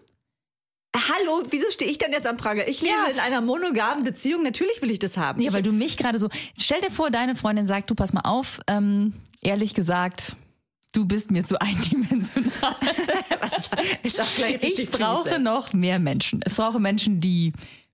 Hallo, 0.97 1.45
wieso 1.51 1.71
stehe 1.71 1.89
ich 1.91 1.99
denn 1.99 2.13
jetzt 2.13 2.27
am 2.27 2.37
Prager? 2.37 2.67
Ich 2.67 2.81
lebe 2.83 2.93
Ja. 3.07 3.13
in 3.13 3.21
einer 3.21 3.41
monogamen 3.41 4.03
Beziehung, 4.03 4.43
natürlich 4.43 4.83
will 4.83 4.91
ich 4.91 4.99
das 4.99 5.17
haben. 5.17 5.41
Ja, 5.41 5.53
weil 5.53 5.63
du 5.63 5.71
mich 5.73 5.97
gerade 5.97 6.19
so. 6.19 6.29
Stell 6.59 6.81
dir 6.81 6.91
vor, 6.91 7.11
deine 7.11 7.37
Freundin 7.37 7.69
sagt, 7.69 7.89
du 7.91 7.95
pass 7.95 8.13
mal 8.13 8.23
auf, 8.23 8.61
ähm, 8.67 9.15
ehrlich 9.41 9.73
gesagt, 9.75 10.35
du 10.93 11.07
bist 11.07 11.31
mir 11.31 11.45
zu 11.45 11.61
eindimensional. 11.61 12.51
Was, 13.41 13.71
ist 14.03 14.21
auch 14.21 14.35
gleich 14.37 14.63
Ich 14.63 14.91
brauche 14.91 15.39
noch 15.39 15.73
mehr 15.73 15.99
Menschen. 15.99 16.41
Es 16.45 16.55
brauche 16.55 16.81
Menschen, 16.81 17.21
die 17.21 17.53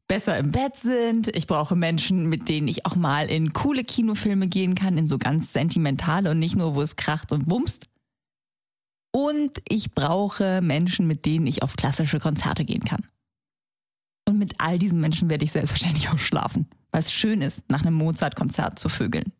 besser 0.08 0.38
im 0.38 0.52
Bett 0.52 0.76
sind. 0.76 1.34
Ich 1.36 1.46
brauche 1.46 1.76
Menschen, 1.76 2.28
mit 2.28 2.48
denen 2.48 2.68
ich 2.68 2.86
auch 2.86 2.96
mal 2.96 3.28
in 3.28 3.52
coole 3.52 3.84
Kinofilme 3.84 4.48
gehen 4.48 4.74
kann, 4.74 4.98
in 4.98 5.06
so 5.06 5.18
ganz 5.18 5.52
sentimentale 5.52 6.30
und 6.30 6.38
nicht 6.38 6.56
nur, 6.56 6.74
wo 6.74 6.82
es 6.82 6.96
kracht 6.96 7.32
und 7.32 7.48
bumst. 7.48 7.86
Und 9.12 9.62
ich 9.68 9.92
brauche 9.92 10.60
Menschen, 10.60 11.06
mit 11.06 11.24
denen 11.24 11.46
ich 11.46 11.62
auf 11.62 11.76
klassische 11.76 12.20
Konzerte 12.20 12.64
gehen 12.64 12.84
kann. 12.84 13.06
Und 14.28 14.38
mit 14.38 14.54
all 14.58 14.78
diesen 14.78 15.00
Menschen 15.00 15.30
werde 15.30 15.44
ich 15.44 15.52
selbstverständlich 15.52 16.10
auch 16.10 16.18
schlafen, 16.18 16.68
weil 16.90 17.00
es 17.00 17.12
schön 17.12 17.40
ist, 17.40 17.62
nach 17.70 17.82
einem 17.82 17.94
Mozart-Konzert 17.94 18.78
zu 18.78 18.88
vögeln. 18.88 19.32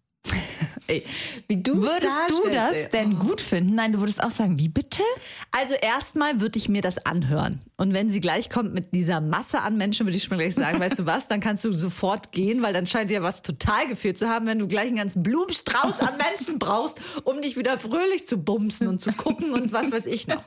Ey, 0.89 1.05
wie 1.49 1.57
du 1.57 1.83
es 1.83 1.91
Würdest 1.91 2.31
du 2.31 2.51
das 2.51 2.91
denn 2.91 3.19
gut 3.19 3.41
finden? 3.41 3.75
Nein, 3.75 3.93
du 3.93 3.99
würdest 3.99 4.23
auch 4.23 4.31
sagen, 4.31 4.59
wie 4.59 4.69
bitte? 4.69 5.03
Also 5.51 5.75
erstmal 5.75 6.41
würde 6.41 6.59
ich 6.59 6.69
mir 6.69 6.81
das 6.81 6.99
anhören. 7.05 7.61
Und 7.77 7.93
wenn 7.93 8.09
sie 8.09 8.21
gleich 8.21 8.51
kommt 8.51 8.73
mit 8.73 8.95
dieser 8.95 9.21
Masse 9.21 9.63
an 9.63 9.77
Menschen, 9.77 10.07
würde 10.07 10.17
ich 10.17 10.25
schon 10.25 10.37
mal 10.37 10.43
gleich 10.43 10.55
sagen, 10.55 10.79
weißt 10.79 11.01
du 11.01 11.07
was, 11.07 11.29
dann 11.29 11.41
kannst 11.41 11.65
du 11.65 11.73
sofort 11.73 12.31
gehen, 12.33 12.63
weil 12.63 12.73
dann 12.73 12.87
scheint 12.87 13.11
dir 13.11 13.23
was 13.23 13.43
total 13.43 13.89
gefehlt 13.89 14.17
zu 14.17 14.29
haben, 14.29 14.47
wenn 14.47 14.59
du 14.59 14.69
gleich 14.69 14.87
einen 14.87 14.97
ganzen 14.97 15.23
Blumenstrauß 15.23 16.01
an 16.01 16.17
Menschen 16.17 16.59
brauchst, 16.59 16.99
um 17.25 17.43
dich 17.43 17.57
wieder 17.57 17.79
fröhlich 17.79 18.27
zu 18.27 18.39
bumsen 18.39 18.87
und 18.87 19.01
zu 19.01 19.13
gucken 19.13 19.53
und 19.53 19.73
was 19.73 19.91
weiß 19.91 20.07
ich 20.07 20.29
noch. 20.29 20.43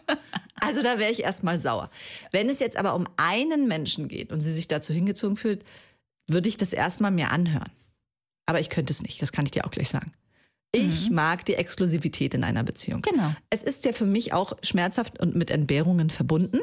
Also 0.62 0.82
da 0.84 1.00
wäre 1.00 1.12
ich 1.12 1.22
erstmal 1.22 1.60
sauer. 1.60 1.90
Wenn 2.32 2.50
es 2.50 2.60
jetzt 2.60 2.78
aber 2.78 2.96
um 2.96 3.06
einen 3.18 3.68
Menschen 3.68 4.08
geht 4.08 4.32
und 4.32 4.42
sie 4.42 4.52
sich 4.52 4.68
dazu 4.68 4.94
hingezogen 4.94 5.38
fühlt, 5.38 5.64
würde 6.28 6.50
ich 6.50 6.58
das 6.58 6.74
erstmal 6.74 7.12
mir 7.12 7.32
anhören. 7.32 7.72
Aber 8.46 8.60
ich 8.60 8.70
könnte 8.70 8.92
es 8.92 9.02
nicht, 9.02 9.22
das 9.22 9.32
kann 9.32 9.46
ich 9.46 9.52
dir 9.52 9.66
auch 9.66 9.72
gleich 9.72 9.90
sagen. 9.90 10.12
Ich 10.72 11.10
mag 11.10 11.46
die 11.46 11.56
Exklusivität 11.56 12.34
in 12.34 12.44
einer 12.44 12.64
Beziehung. 12.64 13.02
Genau. 13.02 13.34
Es 13.50 13.64
ist 13.64 13.86
ja 13.86 13.94
für 13.94 14.06
mich 14.06 14.34
auch 14.34 14.54
schmerzhaft 14.62 15.20
und 15.20 15.36
mit 15.36 15.50
Entbehrungen 15.50 16.10
verbunden. 16.10 16.60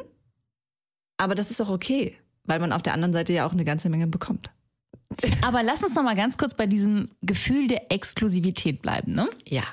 Aber 1.17 1.35
das 1.35 1.51
ist 1.51 1.61
auch 1.61 1.71
okay, 1.71 2.17
weil 2.45 2.61
man 2.61 2.73
auf 2.73 2.83
der 2.83 2.95
anderen 2.95 3.13
Seite 3.13 3.33
ja 3.33 3.47
auch 3.47 3.53
eine 3.53 3.65
ganze 3.65 3.89
Menge 3.89 4.07
bekommt. 4.07 4.51
Aber 5.43 5.63
lass 5.63 5.83
uns 5.83 5.95
noch 5.95 6.03
mal 6.03 6.17
ganz 6.17 6.39
kurz 6.39 6.55
bei 6.55 6.67
diesem 6.67 7.11
Gefühl 7.23 7.69
der 7.69 7.91
Exklusivität 7.91 8.83
bleiben. 8.83 9.13
Ne? 9.13 9.29
Ja. 9.49 9.65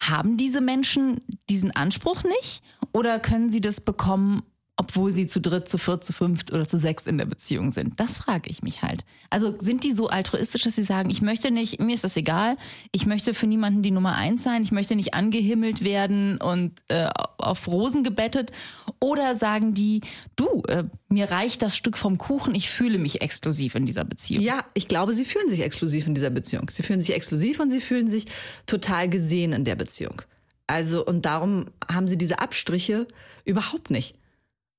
Haben 0.00 0.36
diese 0.36 0.60
Menschen 0.60 1.20
diesen 1.50 1.74
Anspruch 1.74 2.22
nicht? 2.22 2.62
Oder 2.92 3.18
können 3.18 3.50
sie 3.50 3.60
das 3.60 3.80
bekommen, 3.80 4.42
obwohl 4.80 5.12
sie 5.12 5.26
zu 5.26 5.40
dritt, 5.40 5.68
zu 5.68 5.76
viert, 5.76 6.04
zu 6.04 6.12
fünft 6.12 6.52
oder 6.52 6.66
zu 6.66 6.78
sechs 6.78 7.08
in 7.08 7.18
der 7.18 7.26
Beziehung 7.26 7.72
sind? 7.72 7.98
Das 7.98 8.16
frage 8.16 8.48
ich 8.48 8.62
mich 8.62 8.80
halt. 8.80 9.04
Also 9.28 9.56
sind 9.58 9.82
die 9.82 9.90
so 9.90 10.06
altruistisch, 10.06 10.62
dass 10.62 10.76
sie 10.76 10.84
sagen, 10.84 11.10
ich 11.10 11.20
möchte 11.20 11.50
nicht, 11.50 11.80
mir 11.80 11.94
ist 11.94 12.04
das 12.04 12.16
egal, 12.16 12.56
ich 12.92 13.04
möchte 13.04 13.34
für 13.34 13.48
niemanden 13.48 13.82
die 13.82 13.90
Nummer 13.90 14.14
eins 14.14 14.44
sein, 14.44 14.62
ich 14.62 14.70
möchte 14.70 14.94
nicht 14.94 15.14
angehimmelt 15.14 15.82
werden 15.82 16.38
und 16.40 16.80
äh, 16.86 17.08
auf 17.38 17.66
Rosen 17.66 18.04
gebettet? 18.04 18.52
Oder 19.00 19.34
sagen 19.34 19.74
die, 19.74 20.00
du, 20.36 20.62
äh, 20.68 20.84
mir 21.08 21.28
reicht 21.28 21.60
das 21.62 21.76
Stück 21.76 21.98
vom 21.98 22.16
Kuchen, 22.16 22.54
ich 22.54 22.70
fühle 22.70 22.98
mich 22.98 23.20
exklusiv 23.20 23.74
in 23.74 23.84
dieser 23.84 24.04
Beziehung? 24.04 24.44
Ja, 24.44 24.60
ich 24.74 24.86
glaube, 24.86 25.12
sie 25.12 25.24
fühlen 25.24 25.50
sich 25.50 25.62
exklusiv 25.62 26.06
in 26.06 26.14
dieser 26.14 26.30
Beziehung. 26.30 26.70
Sie 26.70 26.84
fühlen 26.84 27.00
sich 27.00 27.14
exklusiv 27.14 27.58
und 27.58 27.72
sie 27.72 27.80
fühlen 27.80 28.06
sich 28.06 28.26
total 28.66 29.08
gesehen 29.08 29.52
in 29.52 29.64
der 29.64 29.74
Beziehung. 29.74 30.22
Also, 30.68 31.04
und 31.04 31.24
darum 31.24 31.66
haben 31.90 32.06
sie 32.06 32.16
diese 32.16 32.38
Abstriche 32.38 33.08
überhaupt 33.44 33.90
nicht. 33.90 34.14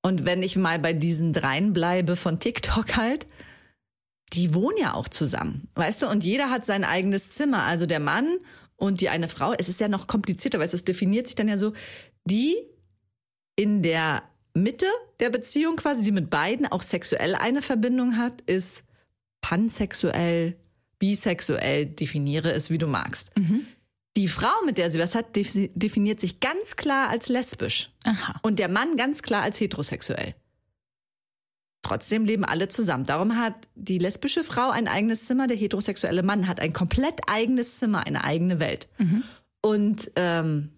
Und 0.02 0.24
wenn 0.24 0.42
ich 0.42 0.56
mal 0.56 0.78
bei 0.78 0.92
diesen 0.92 1.32
dreien 1.32 1.72
bleibe 1.72 2.16
von 2.16 2.38
TikTok 2.38 2.96
halt, 2.96 3.26
die 4.32 4.54
wohnen 4.54 4.78
ja 4.78 4.94
auch 4.94 5.08
zusammen, 5.08 5.68
weißt 5.74 6.02
du? 6.02 6.08
Und 6.08 6.24
jeder 6.24 6.50
hat 6.50 6.64
sein 6.64 6.84
eigenes 6.84 7.32
Zimmer. 7.32 7.64
Also 7.64 7.86
der 7.86 8.00
Mann 8.00 8.38
und 8.76 9.00
die 9.00 9.08
eine 9.08 9.28
Frau. 9.28 9.52
Es 9.52 9.68
ist 9.68 9.80
ja 9.80 9.88
noch 9.88 10.06
komplizierter, 10.06 10.58
weil 10.58 10.66
es 10.66 10.84
definiert 10.84 11.26
sich 11.26 11.36
dann 11.36 11.48
ja 11.48 11.56
so, 11.56 11.72
die 12.24 12.56
in 13.56 13.82
der 13.82 14.22
Mitte 14.54 14.86
der 15.20 15.30
Beziehung 15.30 15.76
quasi, 15.76 16.02
die 16.02 16.12
mit 16.12 16.30
beiden 16.30 16.66
auch 16.66 16.82
sexuell 16.82 17.34
eine 17.34 17.60
Verbindung 17.60 18.16
hat, 18.16 18.40
ist 18.42 18.84
pansexuell, 19.42 20.56
bisexuell, 20.98 21.86
definiere 21.86 22.52
es, 22.52 22.70
wie 22.70 22.78
du 22.78 22.86
magst. 22.86 23.30
Die 24.16 24.28
Frau, 24.28 24.50
mit 24.66 24.76
der 24.76 24.90
sie 24.90 24.98
was 24.98 25.14
hat, 25.14 25.36
defi- 25.36 25.70
definiert 25.74 26.18
sich 26.20 26.40
ganz 26.40 26.76
klar 26.76 27.08
als 27.10 27.28
lesbisch. 27.28 27.90
Aha. 28.04 28.40
Und 28.42 28.58
der 28.58 28.68
Mann 28.68 28.96
ganz 28.96 29.22
klar 29.22 29.42
als 29.42 29.60
heterosexuell. 29.60 30.34
Trotzdem 31.82 32.24
leben 32.24 32.44
alle 32.44 32.68
zusammen. 32.68 33.04
Darum 33.04 33.36
hat 33.36 33.54
die 33.74 33.98
lesbische 33.98 34.44
Frau 34.44 34.70
ein 34.70 34.86
eigenes 34.86 35.24
Zimmer, 35.26 35.46
der 35.46 35.56
heterosexuelle 35.56 36.22
Mann 36.22 36.46
hat 36.46 36.60
ein 36.60 36.72
komplett 36.72 37.20
eigenes 37.26 37.78
Zimmer, 37.78 38.06
eine 38.06 38.22
eigene 38.22 38.60
Welt. 38.60 38.88
Und 39.62 40.10
ähm, 40.16 40.70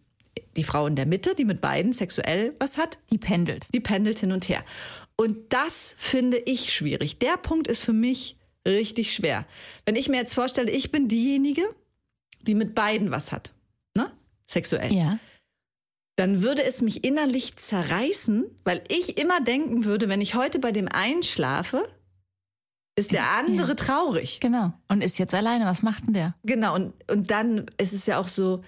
die 0.56 0.62
Frau 0.64 0.86
in 0.86 0.94
der 0.94 1.06
Mitte, 1.06 1.34
die 1.34 1.44
mit 1.44 1.60
beiden 1.60 1.92
sexuell 1.92 2.54
was 2.60 2.76
hat, 2.78 2.98
Die 3.10 3.18
pendelt. 3.18 3.66
die 3.74 3.80
pendelt 3.80 4.18
hin 4.20 4.30
und 4.32 4.48
her. 4.48 4.64
Und 5.16 5.52
das 5.52 5.94
finde 5.98 6.38
ich 6.38 6.72
schwierig. 6.72 7.18
Der 7.18 7.36
Punkt 7.36 7.66
ist 7.66 7.82
für 7.84 7.92
mich 7.92 8.36
richtig 8.66 9.12
schwer. 9.12 9.44
Wenn 9.84 9.96
ich 9.96 10.08
mir 10.08 10.18
jetzt 10.18 10.34
vorstelle, 10.34 10.70
ich 10.70 10.92
bin 10.92 11.08
diejenige, 11.08 11.62
die 12.42 12.54
mit 12.54 12.74
beiden 12.74 13.10
was 13.10 13.32
hat, 13.32 13.52
ne? 13.96 14.10
Sexuell 14.50 14.92
Ja. 14.92 15.18
dann 16.16 16.42
würde 16.42 16.62
es 16.64 16.82
mich 16.82 17.04
innerlich 17.04 17.56
zerreißen, 17.56 18.44
weil 18.64 18.82
ich 18.88 19.18
immer 19.18 19.40
denken 19.40 19.84
würde, 19.84 20.08
wenn 20.08 20.20
ich 20.20 20.34
heute 20.34 20.58
bei 20.58 20.72
dem 20.72 20.88
einschlafe, 20.88 21.82
ist 22.96 23.12
der 23.12 23.30
andere 23.38 23.68
ja. 23.68 23.74
traurig. 23.74 24.40
Genau. 24.40 24.72
Und 24.88 25.02
ist 25.02 25.18
jetzt 25.18 25.34
alleine. 25.34 25.64
Was 25.64 25.82
macht 25.82 26.06
denn 26.06 26.12
der? 26.12 26.34
Genau, 26.42 26.74
und, 26.74 26.92
und 27.10 27.30
dann 27.30 27.66
ist 27.78 27.94
es 27.94 28.04
ja 28.04 28.18
auch 28.18 28.28
so, 28.28 28.62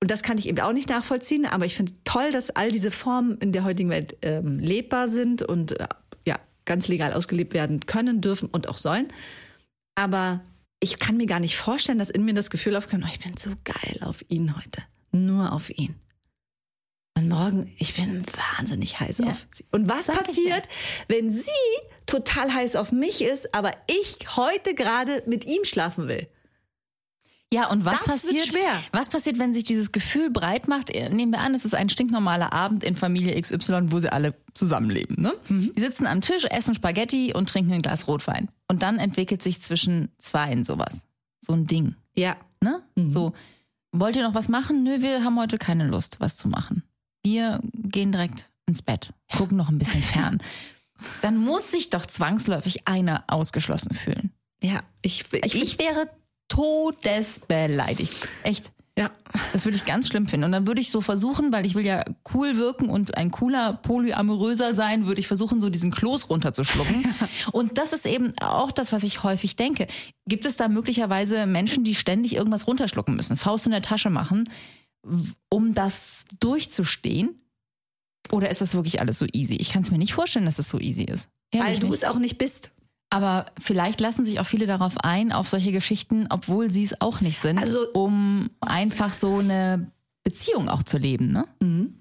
und 0.00 0.10
das 0.10 0.22
kann 0.22 0.38
ich 0.38 0.46
eben 0.48 0.60
auch 0.60 0.72
nicht 0.72 0.88
nachvollziehen, 0.88 1.44
aber 1.46 1.66
ich 1.66 1.74
finde 1.74 1.92
es 1.92 1.98
toll, 2.04 2.30
dass 2.30 2.50
all 2.50 2.70
diese 2.70 2.92
Formen 2.92 3.38
in 3.38 3.50
der 3.50 3.64
heutigen 3.64 3.90
Welt 3.90 4.16
ähm, 4.22 4.60
lebbar 4.60 5.08
sind 5.08 5.42
und 5.42 5.72
äh, 5.80 5.88
ja, 6.26 6.36
ganz 6.64 6.86
legal 6.86 7.12
ausgelebt 7.12 7.54
werden 7.54 7.80
können, 7.86 8.20
dürfen 8.20 8.48
und 8.48 8.68
auch 8.68 8.76
sollen. 8.76 9.08
Aber 9.96 10.40
ich 10.84 10.98
kann 10.98 11.16
mir 11.16 11.26
gar 11.26 11.40
nicht 11.40 11.56
vorstellen, 11.56 11.98
dass 11.98 12.10
in 12.10 12.24
mir 12.24 12.34
das 12.34 12.50
Gefühl 12.50 12.76
aufkommt, 12.76 13.04
oh, 13.04 13.10
ich 13.10 13.18
bin 13.20 13.36
so 13.38 13.50
geil 13.64 13.98
auf 14.02 14.22
ihn 14.28 14.54
heute. 14.56 14.82
Nur 15.12 15.52
auf 15.52 15.70
ihn. 15.70 15.94
Und 17.16 17.28
morgen, 17.28 17.72
ich 17.78 17.94
bin 17.94 18.24
wahnsinnig 18.56 19.00
heiß 19.00 19.18
Ja. 19.18 19.26
auf 19.30 19.46
sie. 19.50 19.64
Und 19.70 19.88
was 19.88 20.08
passiert, 20.08 20.68
wenn 21.08 21.30
sie 21.32 21.50
total 22.06 22.52
heiß 22.52 22.76
auf 22.76 22.92
mich 22.92 23.22
ist, 23.22 23.54
aber 23.54 23.72
ich 23.86 24.36
heute 24.36 24.74
gerade 24.74 25.22
mit 25.26 25.44
ihm 25.46 25.64
schlafen 25.64 26.06
will? 26.08 26.28
Ja, 27.54 27.70
und 27.70 27.84
was 27.84 28.00
Das 28.00 28.04
passiert? 28.22 28.46
schwer. 28.48 28.82
Was 28.92 29.08
passiert, 29.08 29.38
wenn 29.38 29.54
sich 29.54 29.64
dieses 29.64 29.92
Gefühl 29.92 30.30
breit 30.30 30.66
macht? 30.68 30.90
Äh, 30.90 31.08
Nehmen 31.10 31.32
wir 31.32 31.40
an, 31.40 31.54
es 31.54 31.64
ist 31.64 31.74
ein 31.74 31.88
stinknormaler 31.88 32.52
Abend 32.52 32.82
in 32.82 32.96
Familie 32.96 33.40
XY, 33.40 33.92
wo 33.92 33.98
sie 34.00 34.12
alle 34.12 34.34
zusammenleben. 34.54 35.20
Ne? 35.22 35.32
Mhm. 35.48 35.72
Die 35.76 35.80
sitzen 35.80 36.06
am 36.06 36.20
Tisch, 36.20 36.44
essen 36.44 36.74
Spaghetti 36.74 37.32
und 37.34 37.48
trinken 37.48 37.72
ein 37.72 37.82
Glas 37.82 38.08
Rotwein. 38.08 38.48
Und 38.68 38.82
dann 38.82 38.98
entwickelt 38.98 39.42
sich 39.42 39.62
zwischen 39.62 40.10
zweien 40.18 40.64
sowas. 40.64 41.00
So 41.40 41.52
ein 41.52 41.66
Ding. 41.66 41.94
Ja. 42.16 42.36
Ne? 42.62 42.82
Mhm. 42.96 43.10
So, 43.10 43.32
wollt 43.92 44.16
ihr 44.16 44.22
noch 44.26 44.34
was 44.34 44.48
machen? 44.48 44.82
Nö, 44.82 45.00
wir 45.02 45.22
haben 45.22 45.38
heute 45.38 45.58
keine 45.58 45.86
Lust, 45.86 46.18
was 46.20 46.36
zu 46.36 46.48
machen. 46.48 46.82
Wir 47.22 47.60
gehen 47.74 48.10
direkt 48.12 48.50
ins 48.66 48.82
Bett, 48.82 49.10
gucken 49.36 49.56
noch 49.56 49.68
ein 49.68 49.78
bisschen 49.78 50.02
fern. 50.02 50.42
Dann 51.22 51.36
muss 51.36 51.70
sich 51.70 51.90
doch 51.90 52.06
zwangsläufig 52.06 52.88
einer 52.88 53.24
ausgeschlossen 53.28 53.94
fühlen. 53.94 54.32
Ja, 54.62 54.82
ich, 55.02 55.24
ich, 55.44 55.54
Ich 55.54 55.78
wäre 55.78 56.08
todesbeleidigt. 56.54 58.28
Echt. 58.42 58.70
ja. 58.98 59.10
Das 59.52 59.64
würde 59.64 59.76
ich 59.76 59.84
ganz 59.84 60.08
schlimm 60.08 60.26
finden. 60.26 60.44
Und 60.44 60.52
dann 60.52 60.66
würde 60.66 60.80
ich 60.80 60.90
so 60.90 61.00
versuchen, 61.00 61.52
weil 61.52 61.66
ich 61.66 61.74
will 61.74 61.84
ja 61.84 62.04
cool 62.32 62.56
wirken 62.56 62.88
und 62.88 63.16
ein 63.16 63.30
cooler 63.30 63.74
Polyamoröser 63.74 64.74
sein, 64.74 65.06
würde 65.06 65.20
ich 65.20 65.26
versuchen, 65.26 65.60
so 65.60 65.68
diesen 65.70 65.90
Kloß 65.90 66.30
runterzuschlucken. 66.30 67.14
Und 67.52 67.78
das 67.78 67.92
ist 67.92 68.06
eben 68.06 68.32
auch 68.40 68.70
das, 68.72 68.92
was 68.92 69.02
ich 69.02 69.22
häufig 69.22 69.56
denke. 69.56 69.86
Gibt 70.26 70.44
es 70.44 70.56
da 70.56 70.68
möglicherweise 70.68 71.46
Menschen, 71.46 71.84
die 71.84 71.94
ständig 71.94 72.34
irgendwas 72.34 72.66
runterschlucken 72.66 73.16
müssen, 73.16 73.36
Faust 73.36 73.66
in 73.66 73.72
der 73.72 73.82
Tasche 73.82 74.10
machen, 74.10 74.48
um 75.48 75.74
das 75.74 76.24
durchzustehen? 76.40 77.40
Oder 78.30 78.48
ist 78.50 78.62
das 78.62 78.74
wirklich 78.74 79.00
alles 79.00 79.18
so 79.18 79.26
easy? 79.32 79.56
Ich 79.56 79.70
kann 79.70 79.82
es 79.82 79.90
mir 79.90 79.98
nicht 79.98 80.14
vorstellen, 80.14 80.46
dass 80.46 80.58
es 80.58 80.70
so 80.70 80.78
easy 80.78 81.02
ist. 81.02 81.28
Weil 81.52 81.62
Ehrlich 81.62 81.80
du 81.80 81.88
nicht. 81.88 81.96
es 81.96 82.04
auch 82.04 82.18
nicht 82.18 82.38
bist. 82.38 82.70
Aber 83.14 83.46
vielleicht 83.60 84.00
lassen 84.00 84.24
sich 84.24 84.40
auch 84.40 84.46
viele 84.46 84.66
darauf 84.66 84.98
ein, 84.98 85.30
auf 85.30 85.48
solche 85.48 85.70
Geschichten, 85.70 86.26
obwohl 86.30 86.68
sie 86.68 86.82
es 86.82 87.00
auch 87.00 87.20
nicht 87.20 87.38
sind, 87.38 87.60
Also- 87.60 87.86
um 87.92 88.50
einfach 88.60 89.12
so 89.12 89.38
eine 89.38 89.92
Beziehung 90.24 90.68
auch 90.68 90.82
zu 90.82 90.98
leben. 90.98 91.30
Ne? 91.30 91.44
Mhm. 91.60 91.94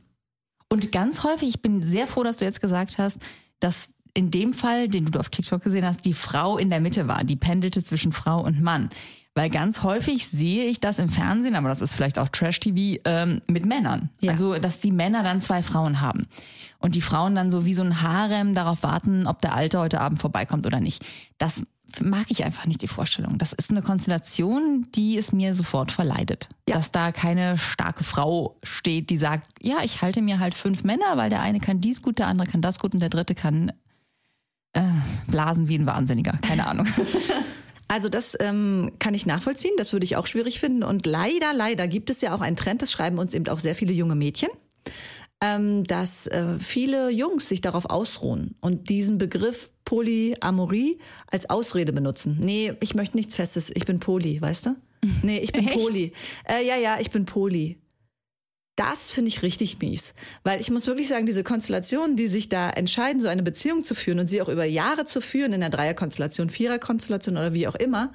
Und 0.70 0.92
ganz 0.92 1.24
häufig, 1.24 1.50
ich 1.50 1.62
bin 1.62 1.84
sehr 1.84 2.08
froh, 2.08 2.24
dass 2.24 2.38
du 2.38 2.46
jetzt 2.46 2.62
gesagt 2.62 2.98
hast, 2.98 3.20
dass 3.60 3.94
in 4.16 4.32
dem 4.32 4.54
Fall, 4.54 4.88
den 4.88 5.06
du 5.06 5.20
auf 5.20 5.30
TikTok 5.30 5.62
gesehen 5.62 5.86
hast, 5.86 6.04
die 6.06 6.14
Frau 6.14 6.58
in 6.58 6.72
der 6.72 6.80
Mitte 6.80 7.08
war, 7.08 7.24
die 7.24 7.36
pendelte 7.36 7.84
zwischen 7.84 8.12
Frau 8.12 8.44
und 8.44 8.60
Mann. 8.62 8.90
Weil 9.36 9.50
ganz 9.50 9.82
häufig 9.82 10.28
sehe 10.28 10.66
ich 10.66 10.80
das 10.80 11.00
im 11.00 11.10
Fernsehen, 11.10 11.56
aber 11.56 11.70
das 11.70 11.82
ist 11.82 11.94
vielleicht 11.94 12.20
auch 12.20 12.30
Trash-TV, 12.30 13.02
ähm, 13.06 13.42
mit 13.48 13.66
Männern. 13.66 14.10
Ja. 14.20 14.32
Also, 14.32 14.60
dass 14.60 14.80
die 14.80 14.92
Männer 14.92 15.24
dann 15.24 15.42
zwei 15.42 15.64
Frauen 15.64 16.02
haben. 16.02 16.28
Und 16.78 16.96
die 16.96 17.02
Frauen 17.02 17.34
dann 17.34 17.50
so 17.50 17.66
wie 17.66 17.74
so 17.74 17.82
ein 17.82 18.02
Harem 18.02 18.54
darauf 18.54 18.84
warten, 18.84 19.26
ob 19.26 19.42
der 19.42 19.56
Alte 19.56 19.80
heute 19.80 20.02
Abend 20.02 20.20
vorbeikommt 20.20 20.68
oder 20.68 20.80
nicht. 20.80 21.04
Das 21.40 21.64
mag 22.02 22.26
ich 22.30 22.44
einfach 22.44 22.66
nicht, 22.66 22.82
die 22.82 22.88
Vorstellung. 22.88 23.38
Das 23.38 23.54
ist 23.54 23.72
eine 23.72 23.82
Konstellation, 23.82 24.88
die 24.94 25.18
es 25.18 25.32
mir 25.32 25.56
sofort 25.56 25.92
verleidet. 25.92 26.50
Ja. 26.68 26.76
Dass 26.76 26.92
da 26.92 27.12
keine 27.12 27.58
starke 27.58 28.04
Frau 28.04 28.58
steht, 28.64 29.10
die 29.10 29.18
sagt, 29.18 29.48
ja, 29.62 29.78
ich 29.84 30.02
halte 30.02 30.22
mir 30.22 30.40
halt 30.40 30.54
fünf 30.54 30.84
Männer, 30.84 31.18
weil 31.18 31.30
der 31.30 31.42
eine 31.42 31.60
kann 31.60 31.82
dies 31.82 32.02
gut, 32.02 32.20
der 32.20 32.28
andere 32.28 32.48
kann 32.48 32.62
das 32.62 32.80
gut 32.80 32.94
und 32.94 33.00
der 33.00 33.10
dritte 33.10 33.36
kann 33.36 33.72
äh, 34.74 34.82
blasen 35.28 35.68
wie 35.68 35.76
ein 35.78 35.86
Wahnsinniger. 35.86 36.38
Keine 36.42 36.68
Ahnung. 36.68 36.88
Also 37.94 38.10
das 38.10 38.36
ähm, 38.40 38.94
kann 38.98 39.14
ich 39.14 39.28
nachvollziehen, 39.28 39.74
das 39.78 39.94
würde 39.94 40.04
ich 40.04 40.16
auch 40.16 40.26
schwierig 40.26 40.60
finden. 40.60 40.82
Und 40.82 41.06
leider, 41.06 41.54
leider 41.54 41.88
gibt 41.88 42.10
es 42.10 42.22
ja 42.22 42.34
auch 42.34 42.42
einen 42.42 42.56
Trend, 42.56 42.82
das 42.82 42.92
schreiben 42.92 43.20
uns 43.20 43.36
eben 43.36 43.48
auch 43.50 43.60
sehr 43.60 43.76
viele 43.76 43.94
junge 43.94 44.16
Mädchen, 44.16 44.50
ähm, 45.42 45.84
dass 45.84 46.26
äh, 46.26 46.58
viele 46.58 47.12
Jungs 47.12 47.48
sich 47.48 47.62
darauf 47.62 47.86
ausruhen 47.86 48.56
und 48.62 48.90
diesen 48.90 49.20
Begriff 49.20 49.70
Polyamorie 49.86 50.98
als 51.28 51.52
Ausrede 51.52 51.94
benutzen. 51.94 52.40
Nee, 52.42 52.74
ich 52.80 52.96
möchte 52.96 53.16
nichts 53.16 53.36
Festes, 53.36 53.70
ich 53.72 53.86
bin 53.86 54.00
Poly, 54.00 54.42
weißt 54.42 54.66
du? 54.66 54.76
Nee, 55.22 55.38
ich 55.38 55.52
bin 55.52 55.68
Echt? 55.68 55.78
Poly. 55.78 56.14
Äh, 56.50 56.66
ja, 56.66 56.78
ja, 56.78 56.98
ich 57.00 57.12
bin 57.12 57.26
Poly. 57.26 57.78
Das 58.76 59.12
finde 59.12 59.28
ich 59.30 59.44
richtig 59.44 59.80
mies. 59.80 60.14
Weil 60.44 60.60
ich 60.60 60.72
muss 60.72 60.88
wirklich 60.88 61.08
sagen, 61.08 61.26
diese 61.28 61.44
Konstellationen, 61.44 62.16
die 62.16 62.28
sich 62.28 62.50
da 62.50 62.70
entscheiden, 62.72 63.22
so 63.22 63.28
eine 63.28 63.44
Beziehung 63.44 63.84
zu 63.84 63.94
führen 63.94 64.20
und 64.20 64.28
sie 64.28 64.42
auch 64.42 64.50
über 64.50 64.66
Jahre 64.66 65.06
zu 65.06 65.22
führen, 65.22 65.54
in 65.54 65.62
der 65.62 65.70
Dreierkonstellation, 65.70 66.50
Viererkonstellation 66.50 67.38
oder 67.38 67.54
wie 67.54 67.68
auch 67.68 67.76
immer, 67.76 68.14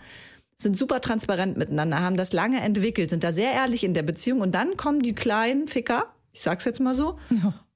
sind 0.61 0.77
super 0.77 1.01
transparent 1.01 1.57
miteinander, 1.57 2.01
haben 2.01 2.17
das 2.17 2.33
lange 2.33 2.61
entwickelt, 2.61 3.11
sind 3.11 3.23
da 3.23 3.31
sehr 3.31 3.53
ehrlich 3.53 3.85
in 3.85 3.95
der 3.95 4.03
Beziehung 4.03 4.41
und 4.41 4.53
dann 4.57 4.77
kommen 4.77 5.01
die 5.01 5.13
kleinen 5.13 5.69
Ficker, 5.69 6.03
ich 6.33 6.41
sag's 6.41 6.65
jetzt 6.65 6.81
mal 6.81 6.97
so, 6.97 7.17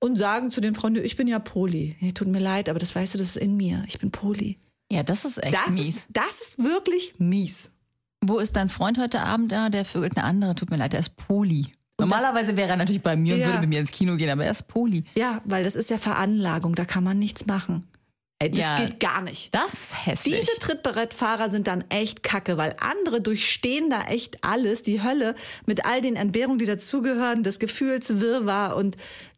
und 0.00 0.16
sagen 0.18 0.50
zu 0.50 0.60
den 0.60 0.74
Frauen, 0.74 0.96
ich 0.96 1.14
bin 1.14 1.28
ja 1.28 1.38
Poli. 1.38 1.96
Nee, 2.00 2.10
tut 2.10 2.26
mir 2.26 2.40
leid, 2.40 2.68
aber 2.68 2.80
das 2.80 2.96
weißt 2.96 3.14
du, 3.14 3.18
das 3.18 3.28
ist 3.28 3.36
in 3.36 3.56
mir. 3.56 3.84
Ich 3.86 4.00
bin 4.00 4.10
Poli. 4.10 4.58
Ja, 4.90 5.04
das 5.04 5.24
ist 5.24 5.40
echt 5.42 5.54
Das 5.54 5.72
mies. 5.74 5.88
ist, 5.88 6.06
das 6.10 6.40
ist 6.42 6.58
wirklich 6.58 7.14
mies. 7.18 7.76
Wo 8.20 8.38
ist 8.40 8.56
dein 8.56 8.68
Freund 8.68 8.98
heute 8.98 9.20
Abend? 9.20 9.52
Ja, 9.52 9.68
der 9.68 9.84
vögelt 9.84 10.16
eine 10.16 10.24
andere. 10.26 10.56
Tut 10.56 10.70
mir 10.70 10.76
leid, 10.76 10.92
der 10.92 11.00
ist 11.00 11.16
Poli. 11.16 11.68
Normalerweise 12.02 12.56
wäre 12.56 12.70
er 12.70 12.76
natürlich 12.76 13.02
bei 13.02 13.16
mir 13.16 13.34
und 13.34 13.40
Ja. 13.40 13.46
würde 13.46 13.60
mit 13.60 13.68
mir 13.70 13.80
ins 13.80 13.90
Kino 13.90 14.16
gehen, 14.16 14.30
aber 14.30 14.44
er 14.44 14.50
ist 14.50 14.68
Poli. 14.68 15.04
Ja, 15.16 15.40
weil 15.44 15.64
das 15.64 15.74
ist 15.76 15.90
ja 15.90 15.98
Veranlagung, 15.98 16.74
da 16.74 16.84
kann 16.84 17.04
man 17.04 17.18
nichts 17.18 17.46
machen. 17.46 17.86
Ey, 18.38 18.50
das 18.50 18.58
Ja. 18.58 18.84
geht 18.84 18.98
gar 18.98 19.22
nicht. 19.22 19.54
Das 19.54 19.72
ist 19.72 20.06
hässlich. 20.06 20.40
Diese 20.40 20.58
Trittbrettfahrer 20.58 21.48
sind 21.48 21.68
dann 21.68 21.84
echt 21.90 22.22
kacke, 22.24 22.56
weil 22.56 22.74
andere 22.80 23.20
durchstehen 23.20 23.88
da 23.88 24.02
echt 24.04 24.42
alles, 24.44 24.82
die 24.82 25.00
Hölle, 25.02 25.36
mit 25.64 25.84
all 25.86 26.00
den 26.00 26.16
Entbehrungen, 26.16 26.58
die 26.58 26.64
dazugehören, 26.66 27.44
das 27.44 27.60
Gefühlswirrwarr 27.60 28.74
und 28.76 28.96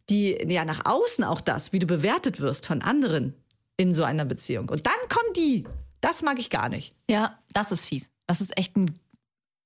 die 0.09 0.37
ja 0.47 0.65
nach 0.65 0.85
außen 0.85 1.23
auch 1.23 1.41
das, 1.41 1.71
wie 1.73 1.79
du 1.79 1.85
bewertet 1.87 2.39
wirst 2.39 2.65
von 2.65 2.81
anderen 2.81 3.35
in 3.77 3.93
so 3.93 4.03
einer 4.03 4.25
Beziehung. 4.25 4.69
Und 4.69 4.85
dann 4.87 4.93
kommen 5.09 5.33
die. 5.35 5.65
Das 6.01 6.21
mag 6.21 6.39
ich 6.39 6.49
gar 6.49 6.69
nicht. 6.69 6.93
Ja, 7.09 7.37
das 7.53 7.71
ist 7.71 7.85
fies. 7.85 8.09
Das 8.27 8.41
ist 8.41 8.57
echt 8.57 8.75
ein 8.75 8.97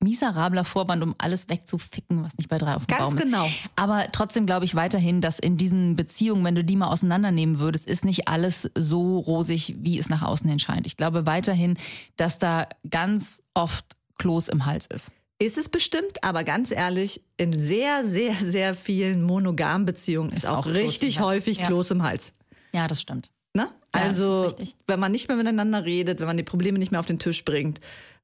miserabler 0.02 0.64
Vorwand, 0.64 1.04
um 1.04 1.14
alles 1.18 1.50
wegzuficken, 1.50 2.24
was 2.24 2.38
nicht 2.38 2.50
bei 2.50 2.58
drei 2.58 2.76
auf 2.76 2.86
dem 2.86 2.96
Ganz 2.96 3.02
Baum 3.02 3.18
ist. 3.18 3.24
genau. 3.24 3.48
Aber 3.76 4.08
trotzdem 4.12 4.46
glaube 4.46 4.66
ich 4.66 4.76
weiterhin, 4.76 5.20
dass 5.22 5.40
in 5.40 5.58
diesen 5.58 5.96
Beziehungen, 5.96 6.44
wenn 6.46 6.56
du 6.56 6.64
die 6.64 6.76
mal 6.76 6.88
auseinandernehmen 6.88 7.60
würdest, 7.60 7.88
ist 7.88 8.06
nicht 8.06 8.28
alles 8.28 8.70
so 8.76 9.18
rosig, 9.18 9.76
wie 9.80 9.98
es 10.00 10.10
nach 10.10 10.22
außen 10.22 10.50
hin 10.50 10.60
scheint. 10.60 10.88
Ich 10.88 10.96
glaube 10.98 11.26
weiterhin, 11.26 11.78
dass 12.16 12.40
da 12.40 12.68
ganz 12.90 13.44
oft 13.54 13.98
Kloß 14.18 14.48
im 14.50 14.66
Hals 14.66 14.86
ist. 14.86 15.12
Ist 15.42 15.58
es 15.58 15.70
bestimmt, 15.70 16.22
aber 16.24 16.44
ganz 16.44 16.72
ehrlich, 16.72 17.22
in 17.38 17.58
sehr, 17.58 18.06
sehr, 18.06 18.34
sehr 18.36 18.74
vielen 18.74 19.24
monogamen 19.24 19.86
Beziehungen 19.86 20.30
ist, 20.32 20.40
Ist 20.40 20.50
auch, 20.50 20.60
auch 20.60 20.66
richtig 20.66 21.20
häufig 21.22 21.58
Ja. 21.60 21.68
Kloß 21.68 21.92
im 21.92 22.04
Hals. 22.04 22.34
Ja, 22.74 22.88
das 22.88 23.02
stimmt. 23.02 23.32
Ne? 23.54 23.70
Ja, 23.96 24.02
also, 24.02 24.54
wenn 24.86 25.00
man 25.00 25.12
nicht 25.12 25.28
mehr 25.28 25.38
miteinander 25.38 25.84
redet, 25.84 26.20
wenn 26.20 26.28
man 26.28 26.38
die 26.38 26.44
Probleme 26.44 26.78
nicht 26.78 26.92
mehr 26.92 27.00
auf 27.00 27.06
den 27.06 27.20
Tisch 27.20 27.44
bringt, 27.46 27.80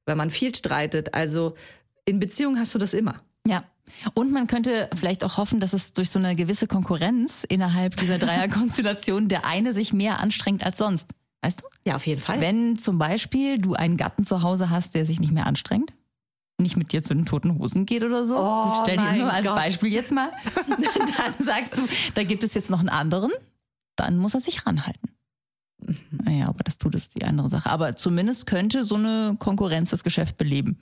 wenn 0.06 0.16
man 0.16 0.30
viel 0.30 0.54
streitet, 0.54 1.14
also 1.14 1.54
in 2.04 2.18
Beziehungen 2.18 2.58
hast 2.58 2.74
du 2.74 2.78
das 2.78 2.94
immer. 2.94 3.20
Ja. 3.46 3.64
Und 4.14 4.32
man 4.32 4.46
könnte 4.46 4.88
vielleicht 4.94 5.22
auch 5.24 5.36
hoffen, 5.36 5.60
dass 5.60 5.72
es 5.72 5.92
durch 5.92 6.10
so 6.10 6.18
eine 6.18 6.34
gewisse 6.36 6.66
Konkurrenz 6.66 7.44
innerhalb 7.44 7.96
dieser 7.96 8.18
Dreierkonstellation 8.18 9.28
der 9.28 9.44
eine 9.44 9.72
sich 9.72 9.92
mehr 9.92 10.20
anstrengt 10.20 10.64
als 10.64 10.78
sonst. 10.78 11.10
Weißt 11.42 11.62
du? 11.62 11.66
Ja, 11.84 11.96
auf 11.96 12.06
jeden 12.06 12.20
Fall. 12.20 12.40
Wenn 12.40 12.78
zum 12.78 12.98
Beispiel 12.98 13.58
du 13.58 13.74
einen 13.74 13.96
Gatten 13.96 14.24
zu 14.24 14.42
Hause 14.42 14.70
hast, 14.70 14.94
der 14.94 15.06
sich 15.06 15.20
nicht 15.20 15.32
mehr 15.32 15.46
anstrengt, 15.46 15.92
nicht 16.58 16.76
mit 16.76 16.92
dir 16.92 17.02
zu 17.02 17.14
den 17.14 17.26
toten 17.26 17.58
Hosen 17.58 17.86
geht 17.86 18.02
oder 18.02 18.26
so, 18.26 18.36
Oh, 18.36 18.64
das 18.64 18.78
stell 18.82 18.96
dir 18.96 19.12
nur 19.12 19.32
als 19.32 19.46
Gott. 19.46 19.56
Beispiel 19.56 19.92
jetzt 19.92 20.10
mal, 20.12 20.30
dann 21.18 21.34
sagst 21.38 21.76
du, 21.78 21.82
da 22.14 22.22
gibt 22.24 22.42
es 22.42 22.54
jetzt 22.54 22.70
noch 22.70 22.80
einen 22.80 22.88
anderen, 22.88 23.30
dann 23.94 24.16
muss 24.16 24.34
er 24.34 24.40
sich 24.40 24.66
ranhalten. 24.66 25.10
Mhm. 25.78 25.96
Naja, 26.24 26.48
aber 26.48 26.62
das 26.64 26.78
tut 26.78 26.94
es 26.94 27.08
die 27.08 27.24
andere 27.24 27.48
Sache. 27.48 27.68
Aber 27.70 27.96
zumindest 27.96 28.46
könnte 28.46 28.82
so 28.84 28.94
eine 28.96 29.36
Konkurrenz 29.38 29.90
das 29.90 30.02
Geschäft 30.04 30.36
beleben. 30.36 30.78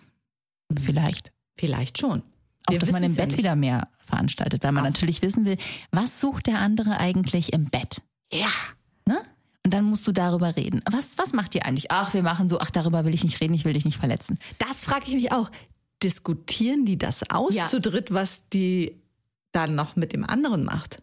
Vielleicht. 0.79 1.33
Vielleicht 1.59 1.99
schon. 1.99 2.23
Auch, 2.67 2.73
Wir 2.73 2.79
dass 2.79 2.93
man 2.93 3.03
im 3.03 3.13
ja 3.13 3.17
Bett 3.23 3.31
nicht. 3.33 3.39
wieder 3.39 3.57
mehr 3.57 3.89
veranstaltet, 4.07 4.63
weil 4.65 4.73
man 4.73 4.83
Auch. 4.85 4.89
natürlich 4.91 5.21
wissen 5.23 5.45
will, 5.45 5.59
was 5.91 6.21
sucht 6.21 6.47
der 6.47 6.59
andere 6.61 6.99
eigentlich 6.99 7.53
im 7.53 7.67
Bett? 7.67 8.01
Ja. 8.33 8.49
Ne? 9.07 9.21
Und 9.65 9.73
dann 9.75 9.85
musst 9.85 10.07
du 10.07 10.13
darüber 10.13 10.57
reden. 10.57 10.81
Was, 10.91 11.17
was 11.19 11.33
macht 11.33 11.55
ihr 11.55 11.65
eigentlich? 11.67 11.91
Ach, 11.91 12.15
wir 12.15 12.23
machen 12.23 12.49
so, 12.49 12.59
ach, 12.61 12.71
darüber 12.71 13.05
will 13.05 13.15
ich 13.15 13.25
nicht 13.25 13.41
reden, 13.41 13.55
ich 13.55 13.65
will 13.65 13.73
dich 13.75 13.85
nicht 13.85 13.99
verletzen. 13.99 14.39
Das 14.59 14.85
frage 14.85 15.05
ich 15.09 15.15
mich 15.15 15.33
auch. 15.33 15.51
Diskutieren 16.03 16.85
die 16.85 16.99
das 16.99 17.31
aus 17.31 17.55
Ja. 17.55 17.67
zu 17.67 17.81
dritt, 17.81 18.13
was 18.13 18.49
die 18.51 19.01
dann 19.53 19.75
noch 19.75 19.97
mit 19.97 20.13
dem 20.13 20.25
anderen 20.25 20.65
macht? 20.65 21.03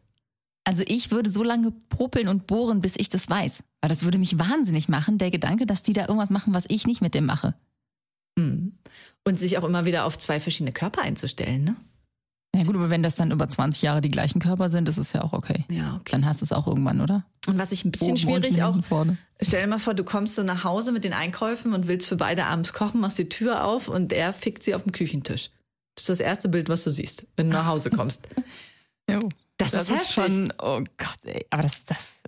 Also 0.63 0.83
ich 0.87 1.11
würde 1.11 1.29
so 1.29 1.43
lange 1.43 1.71
popeln 1.89 2.27
und 2.27 2.47
bohren, 2.47 2.81
bis 2.81 2.93
ich 2.97 3.09
das 3.09 3.29
weiß. 3.29 3.63
Weil 3.81 3.89
das 3.89 4.03
würde 4.03 4.19
mich 4.19 4.37
wahnsinnig 4.37 4.89
machen, 4.89 5.17
der 5.17 5.31
Gedanke, 5.31 5.65
dass 5.65 5.83
die 5.83 5.93
da 5.93 6.01
irgendwas 6.01 6.29
machen, 6.29 6.53
was 6.53 6.65
ich 6.67 6.85
nicht 6.85 7.01
mit 7.01 7.15
dem 7.15 7.25
mache. 7.25 7.55
Mhm. 8.37 8.73
Und 9.23 9.39
sich 9.39 9.57
auch 9.57 9.63
immer 9.63 9.85
wieder 9.85 10.05
auf 10.05 10.17
zwei 10.17 10.39
verschiedene 10.39 10.71
Körper 10.71 11.01
einzustellen, 11.01 11.63
ne? 11.63 11.75
Na 12.53 12.63
gut, 12.63 12.75
aber 12.75 12.89
wenn 12.89 13.01
das 13.01 13.15
dann 13.15 13.31
über 13.31 13.47
20 13.47 13.81
Jahre 13.81 14.01
die 14.01 14.09
gleichen 14.09 14.39
Körper 14.39 14.69
sind, 14.69 14.89
ist 14.89 14.97
es 14.97 15.13
ja 15.13 15.23
auch 15.23 15.31
okay. 15.31 15.63
Ja, 15.69 15.95
okay. 15.95 16.11
Dann 16.11 16.25
hast 16.25 16.41
du 16.41 16.45
es 16.45 16.51
auch 16.51 16.67
irgendwann, 16.67 16.99
oder? 16.99 17.23
Und 17.47 17.57
was 17.57 17.71
ich 17.71 17.85
ein 17.85 17.91
bisschen 17.91 18.09
Oben, 18.09 18.17
schwierig 18.17 18.61
auch, 18.61 18.83
vorne. 18.83 19.17
stell 19.41 19.61
dir 19.61 19.67
mal 19.67 19.79
vor, 19.79 19.93
du 19.93 20.03
kommst 20.03 20.35
so 20.35 20.43
nach 20.43 20.65
Hause 20.65 20.91
mit 20.91 21.05
den 21.05 21.13
Einkäufen 21.13 21.73
und 21.73 21.87
willst 21.87 22.07
für 22.07 22.17
beide 22.17 22.45
abends 22.45 22.73
kochen, 22.73 22.99
machst 22.99 23.17
die 23.17 23.29
Tür 23.29 23.63
auf 23.63 23.87
und 23.87 24.11
er 24.11 24.33
fickt 24.33 24.63
sie 24.63 24.75
auf 24.75 24.83
dem 24.83 24.91
Küchentisch. 24.91 25.49
Das 25.95 26.03
ist 26.03 26.09
das 26.09 26.19
erste 26.19 26.49
Bild, 26.49 26.67
was 26.67 26.83
du 26.83 26.89
siehst, 26.89 27.25
wenn 27.37 27.49
du 27.49 27.53
nach 27.53 27.65
Hause 27.65 27.89
kommst. 27.89 28.27
Jo. 29.09 29.27
Das, 29.61 29.71
Das 29.71 29.89
ist, 29.89 30.01
ist 30.01 30.13
schon, 30.13 30.53
oh 30.61 30.81
Gott, 30.97 31.19
ey. 31.25 31.45
Aber 31.49 31.63
das, 31.63 31.85
das, 31.85 32.21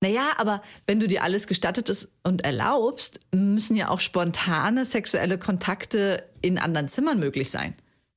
Naja, 0.00 0.32
aber 0.36 0.62
wenn 0.86 1.00
du 1.00 1.06
dir 1.06 1.22
alles 1.22 1.46
gestattet 1.46 1.88
ist 1.88 2.12
und 2.22 2.42
erlaubst, 2.42 3.20
müssen 3.32 3.76
ja 3.76 3.88
auch 3.88 4.00
spontane 4.00 4.84
sexuelle 4.84 5.38
Kontakte 5.38 6.28
in 6.40 6.58
anderen 6.58 6.88
Zimmern 6.88 7.18
möglich 7.18 7.50
sein. 7.50 7.74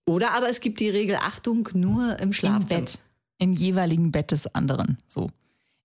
Oder 0.08 0.32
aber 0.32 0.50
es 0.50 0.62
gibt 0.62 0.80
die 0.80 0.90
Regel, 0.90 1.18
Achtung, 1.18 1.70
nur 1.74 2.18
im 2.20 2.26
im 2.30 2.34
Schlafzimmer. 2.34 2.82
Bett. 2.82 3.00
Im 3.38 3.54
jeweiligen 3.54 4.12
Bett 4.12 4.32
des 4.32 4.54
anderen. 4.56 4.98
So. 5.08 5.30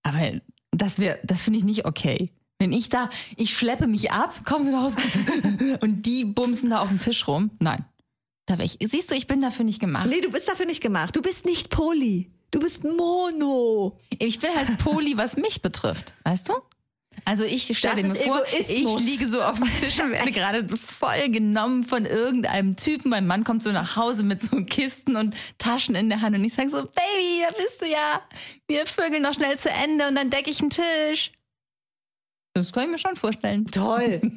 Aber 0.03 0.39
das 0.71 0.97
wäre, 0.99 1.19
das 1.23 1.41
finde 1.41 1.59
ich 1.59 1.65
nicht 1.65 1.85
okay. 1.85 2.31
Wenn 2.59 2.71
ich 2.71 2.89
da, 2.89 3.09
ich 3.37 3.57
schleppe 3.57 3.87
mich 3.87 4.11
ab, 4.11 4.45
kommen 4.45 4.63
sie 4.63 4.71
nach 4.71 4.83
Hause 4.83 4.97
und 5.81 6.05
die 6.05 6.25
bumsen 6.25 6.69
da 6.69 6.81
auf 6.81 6.89
dem 6.89 6.99
Tisch 6.99 7.27
rum. 7.27 7.51
Nein. 7.59 7.85
Da 8.45 8.57
ich, 8.59 8.77
siehst 8.81 9.11
du, 9.11 9.15
ich 9.15 9.27
bin 9.27 9.41
dafür 9.41 9.65
nicht 9.65 9.79
gemacht. 9.79 10.07
Nee, 10.09 10.21
du 10.21 10.31
bist 10.31 10.47
dafür 10.47 10.65
nicht 10.65 10.81
gemacht. 10.81 11.15
Du 11.15 11.21
bist 11.21 11.45
nicht 11.45 11.69
Poly. 11.69 12.31
Du 12.51 12.59
bist 12.59 12.83
Mono. 12.83 13.97
Ich 14.19 14.39
bin 14.39 14.53
halt 14.53 14.77
Poli, 14.77 15.15
was 15.17 15.37
mich 15.37 15.61
betrifft. 15.61 16.13
Weißt 16.23 16.49
du? 16.49 16.53
Also 17.23 17.43
ich 17.43 17.77
stelle 17.77 18.03
mir 18.03 18.15
vor, 18.15 18.43
Egoismus. 18.47 19.01
ich 19.01 19.05
liege 19.05 19.27
so 19.27 19.41
auf 19.41 19.59
dem 19.59 19.69
Tisch 19.77 19.99
und 19.99 20.11
werde 20.11 20.31
gerade 20.31 20.65
voll 20.77 21.29
genommen 21.29 21.83
von 21.83 22.05
irgendeinem 22.05 22.75
Typen. 22.75 23.09
Mein 23.09 23.27
Mann 23.27 23.43
kommt 23.43 23.61
so 23.63 23.71
nach 23.71 23.95
Hause 23.95 24.23
mit 24.23 24.41
so 24.41 24.63
Kisten 24.65 25.15
und 25.15 25.35
Taschen 25.57 25.95
in 25.95 26.09
der 26.09 26.21
Hand 26.21 26.35
und 26.35 26.43
ich 26.43 26.53
sage 26.53 26.69
so, 26.69 26.81
Baby, 26.81 27.43
da 27.47 27.55
bist 27.55 27.81
du 27.81 27.87
ja. 27.87 28.21
Wir 28.67 28.85
vögeln 28.85 29.21
noch 29.21 29.33
schnell 29.33 29.57
zu 29.57 29.69
Ende 29.69 30.07
und 30.07 30.15
dann 30.15 30.29
decke 30.29 30.49
ich 30.49 30.61
einen 30.61 30.71
Tisch. 30.71 31.31
Das 32.53 32.71
kann 32.73 32.83
ich 32.83 32.89
mir 32.89 32.97
schon 32.97 33.15
vorstellen. 33.15 33.65
Toll. 33.67 34.21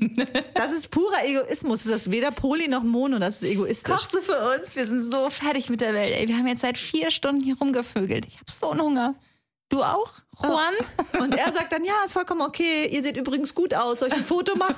Das 0.54 0.72
ist 0.72 0.90
purer 0.90 1.24
Egoismus. 1.26 1.82
Das 1.84 2.06
ist 2.06 2.10
weder 2.12 2.30
Poly 2.30 2.68
noch 2.68 2.82
Mono. 2.84 3.18
Das 3.18 3.42
ist 3.42 3.50
egoistisch. 3.50 3.92
Kochst 3.92 4.14
du 4.14 4.22
für 4.22 4.38
uns? 4.56 4.74
Wir 4.76 4.86
sind 4.86 5.02
so 5.02 5.28
fertig 5.28 5.68
mit 5.68 5.80
der 5.80 5.92
Welt. 5.92 6.14
Ey, 6.16 6.28
wir 6.28 6.36
haben 6.36 6.46
jetzt 6.46 6.62
seit 6.62 6.78
vier 6.78 7.10
Stunden 7.10 7.42
hier 7.42 7.58
rumgevögelt. 7.58 8.24
Ich 8.26 8.34
habe 8.36 8.50
so 8.50 8.70
einen 8.70 8.80
Hunger. 8.80 9.14
Du 9.68 9.82
auch, 9.82 10.12
Juan? 10.42 10.72
Und 11.20 11.34
er 11.34 11.50
sagt 11.52 11.72
dann, 11.72 11.84
ja, 11.84 11.92
ist 12.04 12.12
vollkommen 12.12 12.40
okay. 12.42 12.86
Ihr 12.90 13.02
seht 13.02 13.16
übrigens 13.16 13.54
gut 13.54 13.74
aus. 13.74 13.98
Soll 13.98 14.08
ich 14.08 14.14
ein 14.14 14.24
Foto 14.24 14.56
machen? 14.56 14.76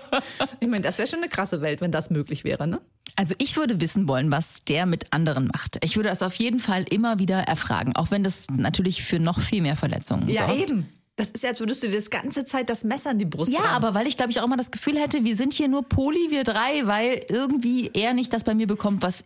ich 0.60 0.68
meine, 0.68 0.82
das 0.82 0.98
wäre 0.98 1.08
schon 1.08 1.20
eine 1.20 1.28
krasse 1.28 1.62
Welt, 1.62 1.80
wenn 1.80 1.90
das 1.92 2.10
möglich 2.10 2.44
wäre, 2.44 2.66
ne? 2.66 2.80
Also 3.16 3.34
ich 3.38 3.56
würde 3.56 3.80
wissen 3.80 4.06
wollen, 4.06 4.30
was 4.30 4.64
der 4.64 4.86
mit 4.86 5.12
anderen 5.12 5.46
macht. 5.52 5.78
Ich 5.82 5.96
würde 5.96 6.10
das 6.10 6.22
auf 6.22 6.34
jeden 6.34 6.60
Fall 6.60 6.84
immer 6.90 7.18
wieder 7.18 7.38
erfragen, 7.40 7.96
auch 7.96 8.10
wenn 8.10 8.22
das 8.22 8.46
natürlich 8.50 9.02
für 9.02 9.18
noch 9.18 9.40
viel 9.40 9.62
mehr 9.62 9.76
Verletzungen 9.76 10.28
Ja, 10.28 10.46
sorgt. 10.46 10.60
eben. 10.60 10.88
Das 11.20 11.30
ist 11.32 11.42
ja, 11.42 11.50
als 11.50 11.60
würdest 11.60 11.82
du 11.82 11.88
dir 11.88 11.96
das 11.96 12.08
ganze 12.08 12.46
Zeit 12.46 12.70
das 12.70 12.82
Messer 12.82 13.10
in 13.10 13.18
die 13.18 13.26
Brust 13.26 13.52
Ja, 13.52 13.60
rammen. 13.60 13.74
aber 13.74 13.94
weil 13.94 14.06
ich 14.06 14.16
glaube 14.16 14.30
ich 14.32 14.40
auch 14.40 14.44
immer 14.46 14.56
das 14.56 14.70
Gefühl 14.70 14.98
hätte, 14.98 15.22
wir 15.24 15.36
sind 15.36 15.52
hier 15.52 15.68
nur 15.68 15.82
Poli, 15.82 16.30
wir 16.30 16.44
drei, 16.44 16.86
weil 16.86 17.26
irgendwie 17.28 17.90
er 17.92 18.14
nicht 18.14 18.32
das 18.32 18.42
bei 18.42 18.54
mir 18.54 18.66
bekommt, 18.66 19.02
was 19.02 19.22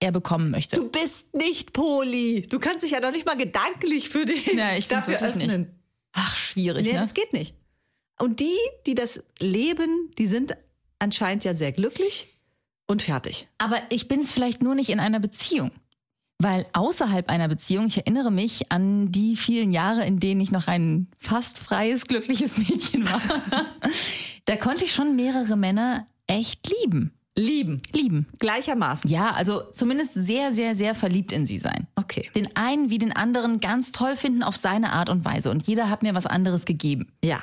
er 0.00 0.10
bekommen 0.10 0.50
möchte. 0.50 0.76
Du 0.76 0.88
bist 0.88 1.34
nicht 1.34 1.74
Poli. 1.74 2.46
Du 2.48 2.58
kannst 2.58 2.82
dich 2.82 2.92
ja 2.92 3.00
doch 3.00 3.10
nicht 3.12 3.26
mal 3.26 3.36
gedanklich 3.36 4.08
für 4.08 4.24
den 4.24 4.56
Ja, 4.56 4.74
ich 4.76 4.88
dafür 4.88 5.14
wirklich 5.20 5.34
nicht. 5.34 5.50
öffnen. 5.50 5.78
Ach, 6.12 6.34
schwierig, 6.34 6.86
Nee, 6.86 6.92
ne? 6.94 7.00
das 7.00 7.12
geht 7.12 7.32
nicht. 7.34 7.54
Und 8.18 8.40
die, 8.40 8.56
die 8.86 8.94
das 8.94 9.22
leben, 9.40 10.10
die 10.16 10.26
sind 10.26 10.56
anscheinend 10.98 11.44
ja 11.44 11.52
sehr 11.52 11.72
glücklich 11.72 12.28
und 12.86 13.02
fertig. 13.02 13.48
Aber 13.58 13.82
ich 13.90 14.08
bin 14.08 14.20
es 14.20 14.32
vielleicht 14.32 14.62
nur 14.62 14.74
nicht 14.74 14.88
in 14.88 14.98
einer 15.00 15.20
Beziehung. 15.20 15.72
Weil 16.44 16.66
außerhalb 16.74 17.30
einer 17.30 17.48
Beziehung, 17.48 17.86
ich 17.86 17.96
erinnere 17.96 18.30
mich 18.30 18.70
an 18.70 19.10
die 19.10 19.34
vielen 19.34 19.72
Jahre, 19.72 20.04
in 20.04 20.20
denen 20.20 20.42
ich 20.42 20.50
noch 20.50 20.66
ein 20.66 21.08
fast 21.16 21.58
freies, 21.58 22.04
glückliches 22.06 22.58
Mädchen 22.68 23.10
war. 23.10 23.22
da 24.44 24.56
konnte 24.56 24.84
ich 24.84 24.92
schon 24.92 25.16
mehrere 25.16 25.56
Männer 25.56 26.06
echt 26.26 26.70
lieben. 26.82 27.12
Lieben. 27.34 27.80
Lieben. 27.94 28.26
Gleichermaßen. 28.40 29.10
Ja, 29.10 29.30
also 29.30 29.62
zumindest 29.72 30.12
sehr, 30.12 30.52
sehr, 30.52 30.74
sehr 30.74 30.94
verliebt 30.94 31.32
in 31.32 31.46
sie 31.46 31.56
sein. 31.56 31.86
Okay. 31.96 32.28
Den 32.34 32.54
einen 32.54 32.90
wie 32.90 32.98
den 32.98 33.16
anderen 33.16 33.60
ganz 33.60 33.92
toll 33.92 34.14
finden 34.14 34.42
auf 34.42 34.56
seine 34.56 34.92
Art 34.92 35.08
und 35.08 35.24
Weise. 35.24 35.50
Und 35.50 35.66
jeder 35.66 35.88
hat 35.88 36.02
mir 36.02 36.14
was 36.14 36.26
anderes 36.26 36.66
gegeben. 36.66 37.10
Ja. 37.24 37.38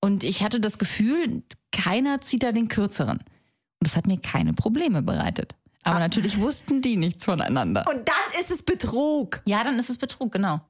Und 0.00 0.24
ich 0.24 0.42
hatte 0.42 0.60
das 0.60 0.78
Gefühl, 0.78 1.42
keiner 1.72 2.22
zieht 2.22 2.42
da 2.42 2.52
den 2.52 2.68
kürzeren. 2.68 3.18
Und 3.18 3.82
das 3.82 3.96
hat 3.96 4.06
mir 4.06 4.16
keine 4.16 4.54
Probleme 4.54 5.02
bereitet. 5.02 5.54
Aber 5.90 5.98
natürlich 6.00 6.38
wussten 6.40 6.82
die 6.82 6.96
nichts 6.96 7.24
voneinander. 7.24 7.84
Und 7.88 8.06
dann 8.08 8.40
ist 8.40 8.50
es 8.50 8.62
Betrug. 8.62 9.40
Ja, 9.46 9.64
dann 9.64 9.78
ist 9.78 9.90
es 9.90 9.98
Betrug, 9.98 10.32
genau. 10.32 10.60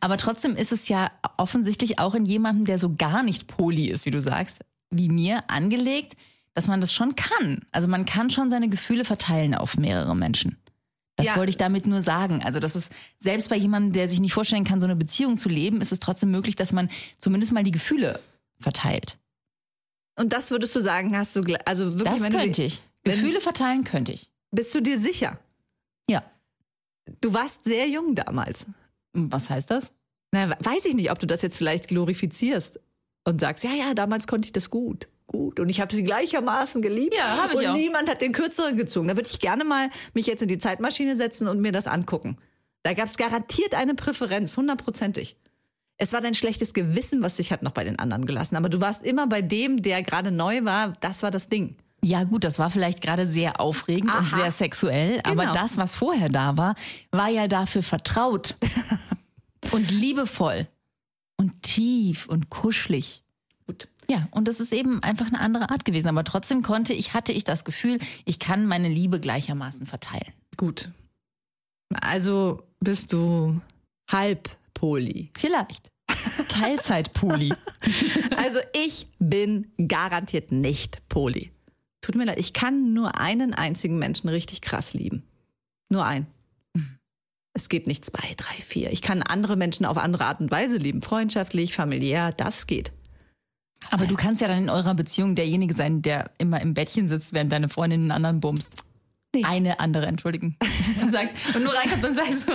Aber 0.00 0.16
trotzdem 0.16 0.56
ist 0.56 0.72
es 0.72 0.88
ja 0.88 1.10
offensichtlich 1.36 1.98
auch 1.98 2.14
in 2.14 2.24
jemandem, 2.24 2.64
der 2.64 2.78
so 2.78 2.94
gar 2.96 3.22
nicht 3.22 3.46
poli 3.46 3.86
ist, 3.88 4.06
wie 4.06 4.10
du 4.10 4.20
sagst, 4.20 4.60
wie 4.90 5.08
mir 5.08 5.44
angelegt, 5.50 6.14
dass 6.54 6.66
man 6.66 6.80
das 6.80 6.92
schon 6.92 7.14
kann. 7.14 7.60
Also 7.72 7.88
man 7.88 8.04
kann 8.06 8.30
schon 8.30 8.48
seine 8.50 8.68
Gefühle 8.68 9.04
verteilen 9.04 9.54
auf 9.54 9.76
mehrere 9.76 10.16
Menschen. 10.16 10.56
Das 11.16 11.26
Ja. 11.26 11.36
wollte 11.36 11.50
ich 11.50 11.58
damit 11.58 11.86
nur 11.86 12.02
sagen. 12.02 12.42
Also 12.42 12.58
das 12.58 12.74
ist 12.74 12.90
selbst 13.18 13.50
bei 13.50 13.56
jemandem, 13.56 13.92
der 13.92 14.08
sich 14.08 14.18
nicht 14.20 14.32
vorstellen 14.32 14.64
kann, 14.64 14.80
so 14.80 14.86
eine 14.86 14.96
Beziehung 14.96 15.36
zu 15.36 15.50
leben, 15.50 15.82
ist 15.82 15.92
es 15.92 16.00
trotzdem 16.00 16.30
möglich, 16.30 16.56
dass 16.56 16.72
man 16.72 16.88
zumindest 17.18 17.52
mal 17.52 17.62
die 17.64 17.70
Gefühle 17.70 18.18
verteilt. 18.58 19.18
Und 20.16 20.32
das 20.32 20.50
würdest 20.50 20.74
du 20.74 20.80
sagen, 20.80 21.16
hast 21.16 21.36
du, 21.36 21.42
also 21.66 21.84
wirklich, 21.98 22.04
Das 22.04 22.20
wenn 22.22 22.32
du, 22.32 22.38
könnte 22.38 22.60
die- 22.62 22.66
ich. 22.66 22.82
Gefühle 23.04 23.40
verteilen 23.40 23.84
könnte 23.84 24.12
ich. 24.12 24.30
Bist 24.52 24.74
du 24.74 24.80
dir 24.80 24.98
sicher? 24.98 25.38
Ja. 26.08 26.22
Du 27.20 27.34
warst 27.34 27.64
sehr 27.64 27.88
jung 27.88 28.14
damals. 28.14 28.66
Was 29.12 29.50
heißt 29.50 29.70
das? 29.70 29.92
Na, 30.30 30.50
weiß 30.60 30.86
ich 30.86 30.94
nicht, 30.94 31.10
ob 31.10 31.18
du 31.18 31.26
das 31.26 31.42
jetzt 31.42 31.56
vielleicht 31.56 31.88
glorifizierst 31.88 32.80
und 33.24 33.40
sagst, 33.40 33.64
ja, 33.64 33.72
ja, 33.72 33.94
damals 33.94 34.26
konnte 34.26 34.46
ich 34.46 34.52
das 34.52 34.70
gut. 34.70 35.08
Gut. 35.26 35.60
Und 35.60 35.68
ich 35.68 35.80
habe 35.80 35.94
sie 35.94 36.02
gleichermaßen 36.02 36.82
geliebt. 36.82 37.14
Ja, 37.16 37.42
hab 37.42 37.52
ich 37.52 37.58
Und 37.58 37.66
auch. 37.66 37.74
niemand 37.74 38.08
hat 38.08 38.20
den 38.20 38.32
kürzeren 38.32 38.76
gezogen. 38.76 39.08
Da 39.08 39.16
würde 39.16 39.28
ich 39.30 39.38
gerne 39.40 39.64
mal 39.64 39.90
mich 40.14 40.26
jetzt 40.26 40.42
in 40.42 40.48
die 40.48 40.58
Zeitmaschine 40.58 41.16
setzen 41.16 41.48
und 41.48 41.60
mir 41.60 41.72
das 41.72 41.86
angucken. 41.86 42.38
Da 42.82 42.94
gab 42.94 43.06
es 43.06 43.16
garantiert 43.16 43.74
eine 43.74 43.94
Präferenz, 43.94 44.56
hundertprozentig. 44.56 45.36
Es 45.96 46.12
war 46.12 46.20
dein 46.20 46.34
schlechtes 46.34 46.74
Gewissen, 46.74 47.22
was 47.22 47.36
dich 47.36 47.52
hat 47.52 47.62
noch 47.62 47.72
bei 47.72 47.84
den 47.84 47.98
anderen 47.98 48.26
gelassen. 48.26 48.56
Aber 48.56 48.68
du 48.68 48.80
warst 48.80 49.04
immer 49.04 49.26
bei 49.26 49.40
dem, 49.40 49.80
der 49.82 50.02
gerade 50.02 50.32
neu 50.32 50.64
war. 50.64 50.94
Das 51.00 51.22
war 51.22 51.30
das 51.30 51.46
Ding. 51.46 51.76
Ja, 52.04 52.24
gut, 52.24 52.42
das 52.44 52.58
war 52.58 52.68
vielleicht 52.70 53.00
gerade 53.00 53.26
sehr 53.26 53.60
aufregend 53.60 54.10
und 54.10 54.26
Aha. 54.32 54.36
sehr 54.36 54.50
sexuell, 54.50 55.20
aber 55.24 55.42
Genau. 55.42 55.52
das, 55.54 55.76
was 55.76 55.94
vorher 55.94 56.28
da 56.28 56.56
war, 56.56 56.74
war 57.12 57.28
ja 57.28 57.46
dafür 57.46 57.82
vertraut 57.84 58.56
und 59.70 59.90
liebevoll 59.90 60.66
und 61.36 61.62
tief 61.62 62.26
und 62.26 62.50
kuschelig. 62.50 63.22
Gut. 63.66 63.88
Ja, 64.10 64.26
und 64.32 64.48
das 64.48 64.58
ist 64.58 64.72
eben 64.72 65.00
einfach 65.04 65.28
eine 65.28 65.38
andere 65.38 65.70
Art 65.70 65.84
gewesen. 65.84 66.08
Aber 66.08 66.24
trotzdem 66.24 66.62
konnte 66.62 66.92
ich, 66.92 67.14
hatte 67.14 67.32
ich 67.32 67.44
das 67.44 67.64
Gefühl, 67.64 68.00
ich 68.24 68.40
kann 68.40 68.66
meine 68.66 68.88
Liebe 68.88 69.20
gleichermaßen 69.20 69.86
verteilen. 69.86 70.32
Gut. 70.56 70.90
Also 72.00 72.64
bist 72.80 73.12
du 73.12 73.60
halb 74.10 74.50
Poli. 74.74 75.30
Vielleicht. 75.36 75.88
Teilzeitpoli. 76.48 77.54
Also 78.36 78.58
ich 78.84 79.06
bin 79.20 79.70
garantiert 79.86 80.50
nicht 80.50 81.08
Poli. 81.08 81.52
Tut 82.02 82.16
mir 82.16 82.24
leid, 82.24 82.38
ich 82.38 82.52
kann 82.52 82.92
nur 82.92 83.18
einen 83.18 83.54
einzigen 83.54 83.98
Menschen 83.98 84.28
richtig 84.28 84.60
krass 84.60 84.92
lieben. 84.92 85.22
Nur 85.88 86.04
einen. 86.04 86.26
Es 87.54 87.68
geht 87.68 87.86
nicht 87.86 88.04
zwei, 88.04 88.34
drei, 88.36 88.54
vier. 88.54 88.92
Ich 88.92 89.02
kann 89.02 89.22
andere 89.22 89.56
Menschen 89.56 89.86
auf 89.86 89.98
andere 89.98 90.24
Art 90.24 90.40
und 90.40 90.50
Weise 90.50 90.78
lieben. 90.78 91.02
Freundschaftlich, 91.02 91.74
familiär, 91.74 92.32
das 92.32 92.66
geht. 92.66 92.92
Aber 93.90 94.06
du 94.06 94.16
kannst 94.16 94.40
ja 94.40 94.48
dann 94.48 94.58
in 94.58 94.70
eurer 94.70 94.94
Beziehung 94.94 95.34
derjenige 95.34 95.74
sein, 95.74 96.02
der 96.02 96.30
immer 96.38 96.60
im 96.60 96.74
Bettchen 96.74 97.08
sitzt, 97.08 97.32
während 97.32 97.52
deine 97.52 97.68
Freundin 97.68 98.02
einen 98.02 98.10
anderen 98.12 98.40
bumst. 98.40 98.70
Nee. 99.34 99.44
Eine 99.44 99.80
andere, 99.80 100.06
entschuldigen. 100.06 100.56
Und 101.02 101.12
sagt, 101.12 101.34
und 101.54 101.62
nur 101.62 101.74
reinkommt 101.74 102.04
und 102.04 102.14
sagt 102.14 102.36
so, 102.36 102.52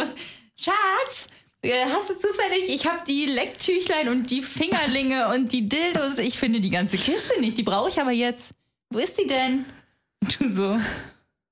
Schatz, 0.56 1.28
äh, 1.64 1.86
hast 1.86 2.10
du 2.10 2.14
zufällig, 2.14 2.70
ich 2.70 2.86
habe 2.86 3.00
die 3.08 3.26
Lecktüchlein 3.26 4.10
und 4.10 4.30
die 4.30 4.44
Fingerlinge 4.44 5.34
und 5.34 5.52
die 5.52 5.68
Dildos. 5.68 6.20
Ich 6.20 6.38
finde 6.38 6.62
die 6.62 6.70
ganze 6.70 6.98
Kiste 6.98 7.40
nicht, 7.42 7.58
die 7.58 7.64
brauche 7.64 7.90
ich 7.90 8.00
aber 8.00 8.12
jetzt. 8.12 8.54
Wo 8.90 9.00
ist 9.00 9.18
die 9.20 9.28
denn? 9.28 9.66
Du 10.40 10.50
so, 10.50 10.78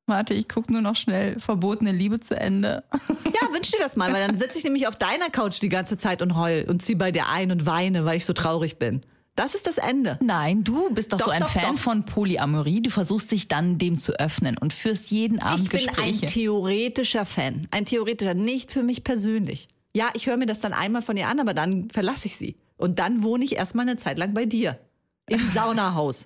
warte, 0.08 0.34
ich 0.34 0.48
gucke 0.50 0.72
nur 0.72 0.82
noch 0.82 0.96
schnell 0.96 1.40
verbotene 1.40 1.92
Liebe 1.92 2.20
zu 2.20 2.36
Ende. 2.40 2.84
Ja, 3.26 3.54
wünsch 3.54 3.72
dir 3.72 3.80
das 3.80 3.96
mal, 3.96 4.12
weil 4.14 4.26
dann 4.26 4.38
sitze 4.38 4.58
ich 4.58 4.64
nämlich 4.64 4.88
auf 4.88 4.96
deiner 4.96 5.30
Couch 5.30 5.62
die 5.62 5.70
ganze 5.70 5.98
Zeit 5.98 6.22
und 6.22 6.36
heul 6.38 6.66
und 6.68 6.82
zieh 6.82 6.96
bei 6.96 7.12
dir 7.12 7.28
ein 7.30 7.52
und 7.52 7.66
weine, 7.66 8.06
weil 8.06 8.18
ich 8.18 8.26
so 8.26 8.34
traurig 8.34 8.78
bin. 8.80 9.02
Das 9.36 9.54
ist 9.54 9.68
das 9.68 9.78
Ende. 9.78 10.18
Nein, 10.22 10.64
du 10.64 10.90
bist 10.94 11.12
doch, 11.12 11.18
Doch, 11.18 11.26
so 11.26 11.32
ein 11.32 11.42
doch, 11.42 11.50
Fan 11.50 11.74
doch. 11.76 11.82
von 11.82 12.06
Polyamorie. 12.06 12.82
Du 12.82 12.90
versuchst 12.90 13.32
dich 13.32 13.50
dann 13.50 13.78
dem 13.78 13.98
zu 13.98 14.18
öffnen 14.18 14.58
und 14.58 14.74
führst 14.74 15.12
jeden 15.12 15.40
Abend 15.40 15.66
Ich 15.66 15.70
bin 15.72 15.90
ein 15.90 15.96
Gespräche. 16.14 16.26
theoretischer 16.28 17.26
Fan. 17.26 17.68
Ein 17.72 17.86
theoretischer, 17.86 18.34
nicht 18.34 18.72
für 18.72 18.82
mich 18.82 19.04
persönlich. 19.04 19.68
Ja, 19.94 20.08
ich 20.14 20.28
höre 20.28 20.38
mir 20.38 20.46
das 20.46 20.62
dann 20.62 20.72
einmal 20.72 21.02
von 21.02 21.18
ihr 21.18 21.28
an, 21.28 21.42
aber 21.42 21.54
dann 21.54 21.90
verlasse 21.92 22.28
ich 22.28 22.38
sie. 22.38 22.56
Und 22.78 22.98
dann 23.00 23.24
wohne 23.24 23.44
ich 23.44 23.58
erstmal 23.58 23.86
eine 23.88 23.98
Zeit 23.98 24.18
lang 24.18 24.34
bei 24.34 24.46
dir. 24.46 24.80
Im 25.28 25.46
Saunahaus. 25.54 26.26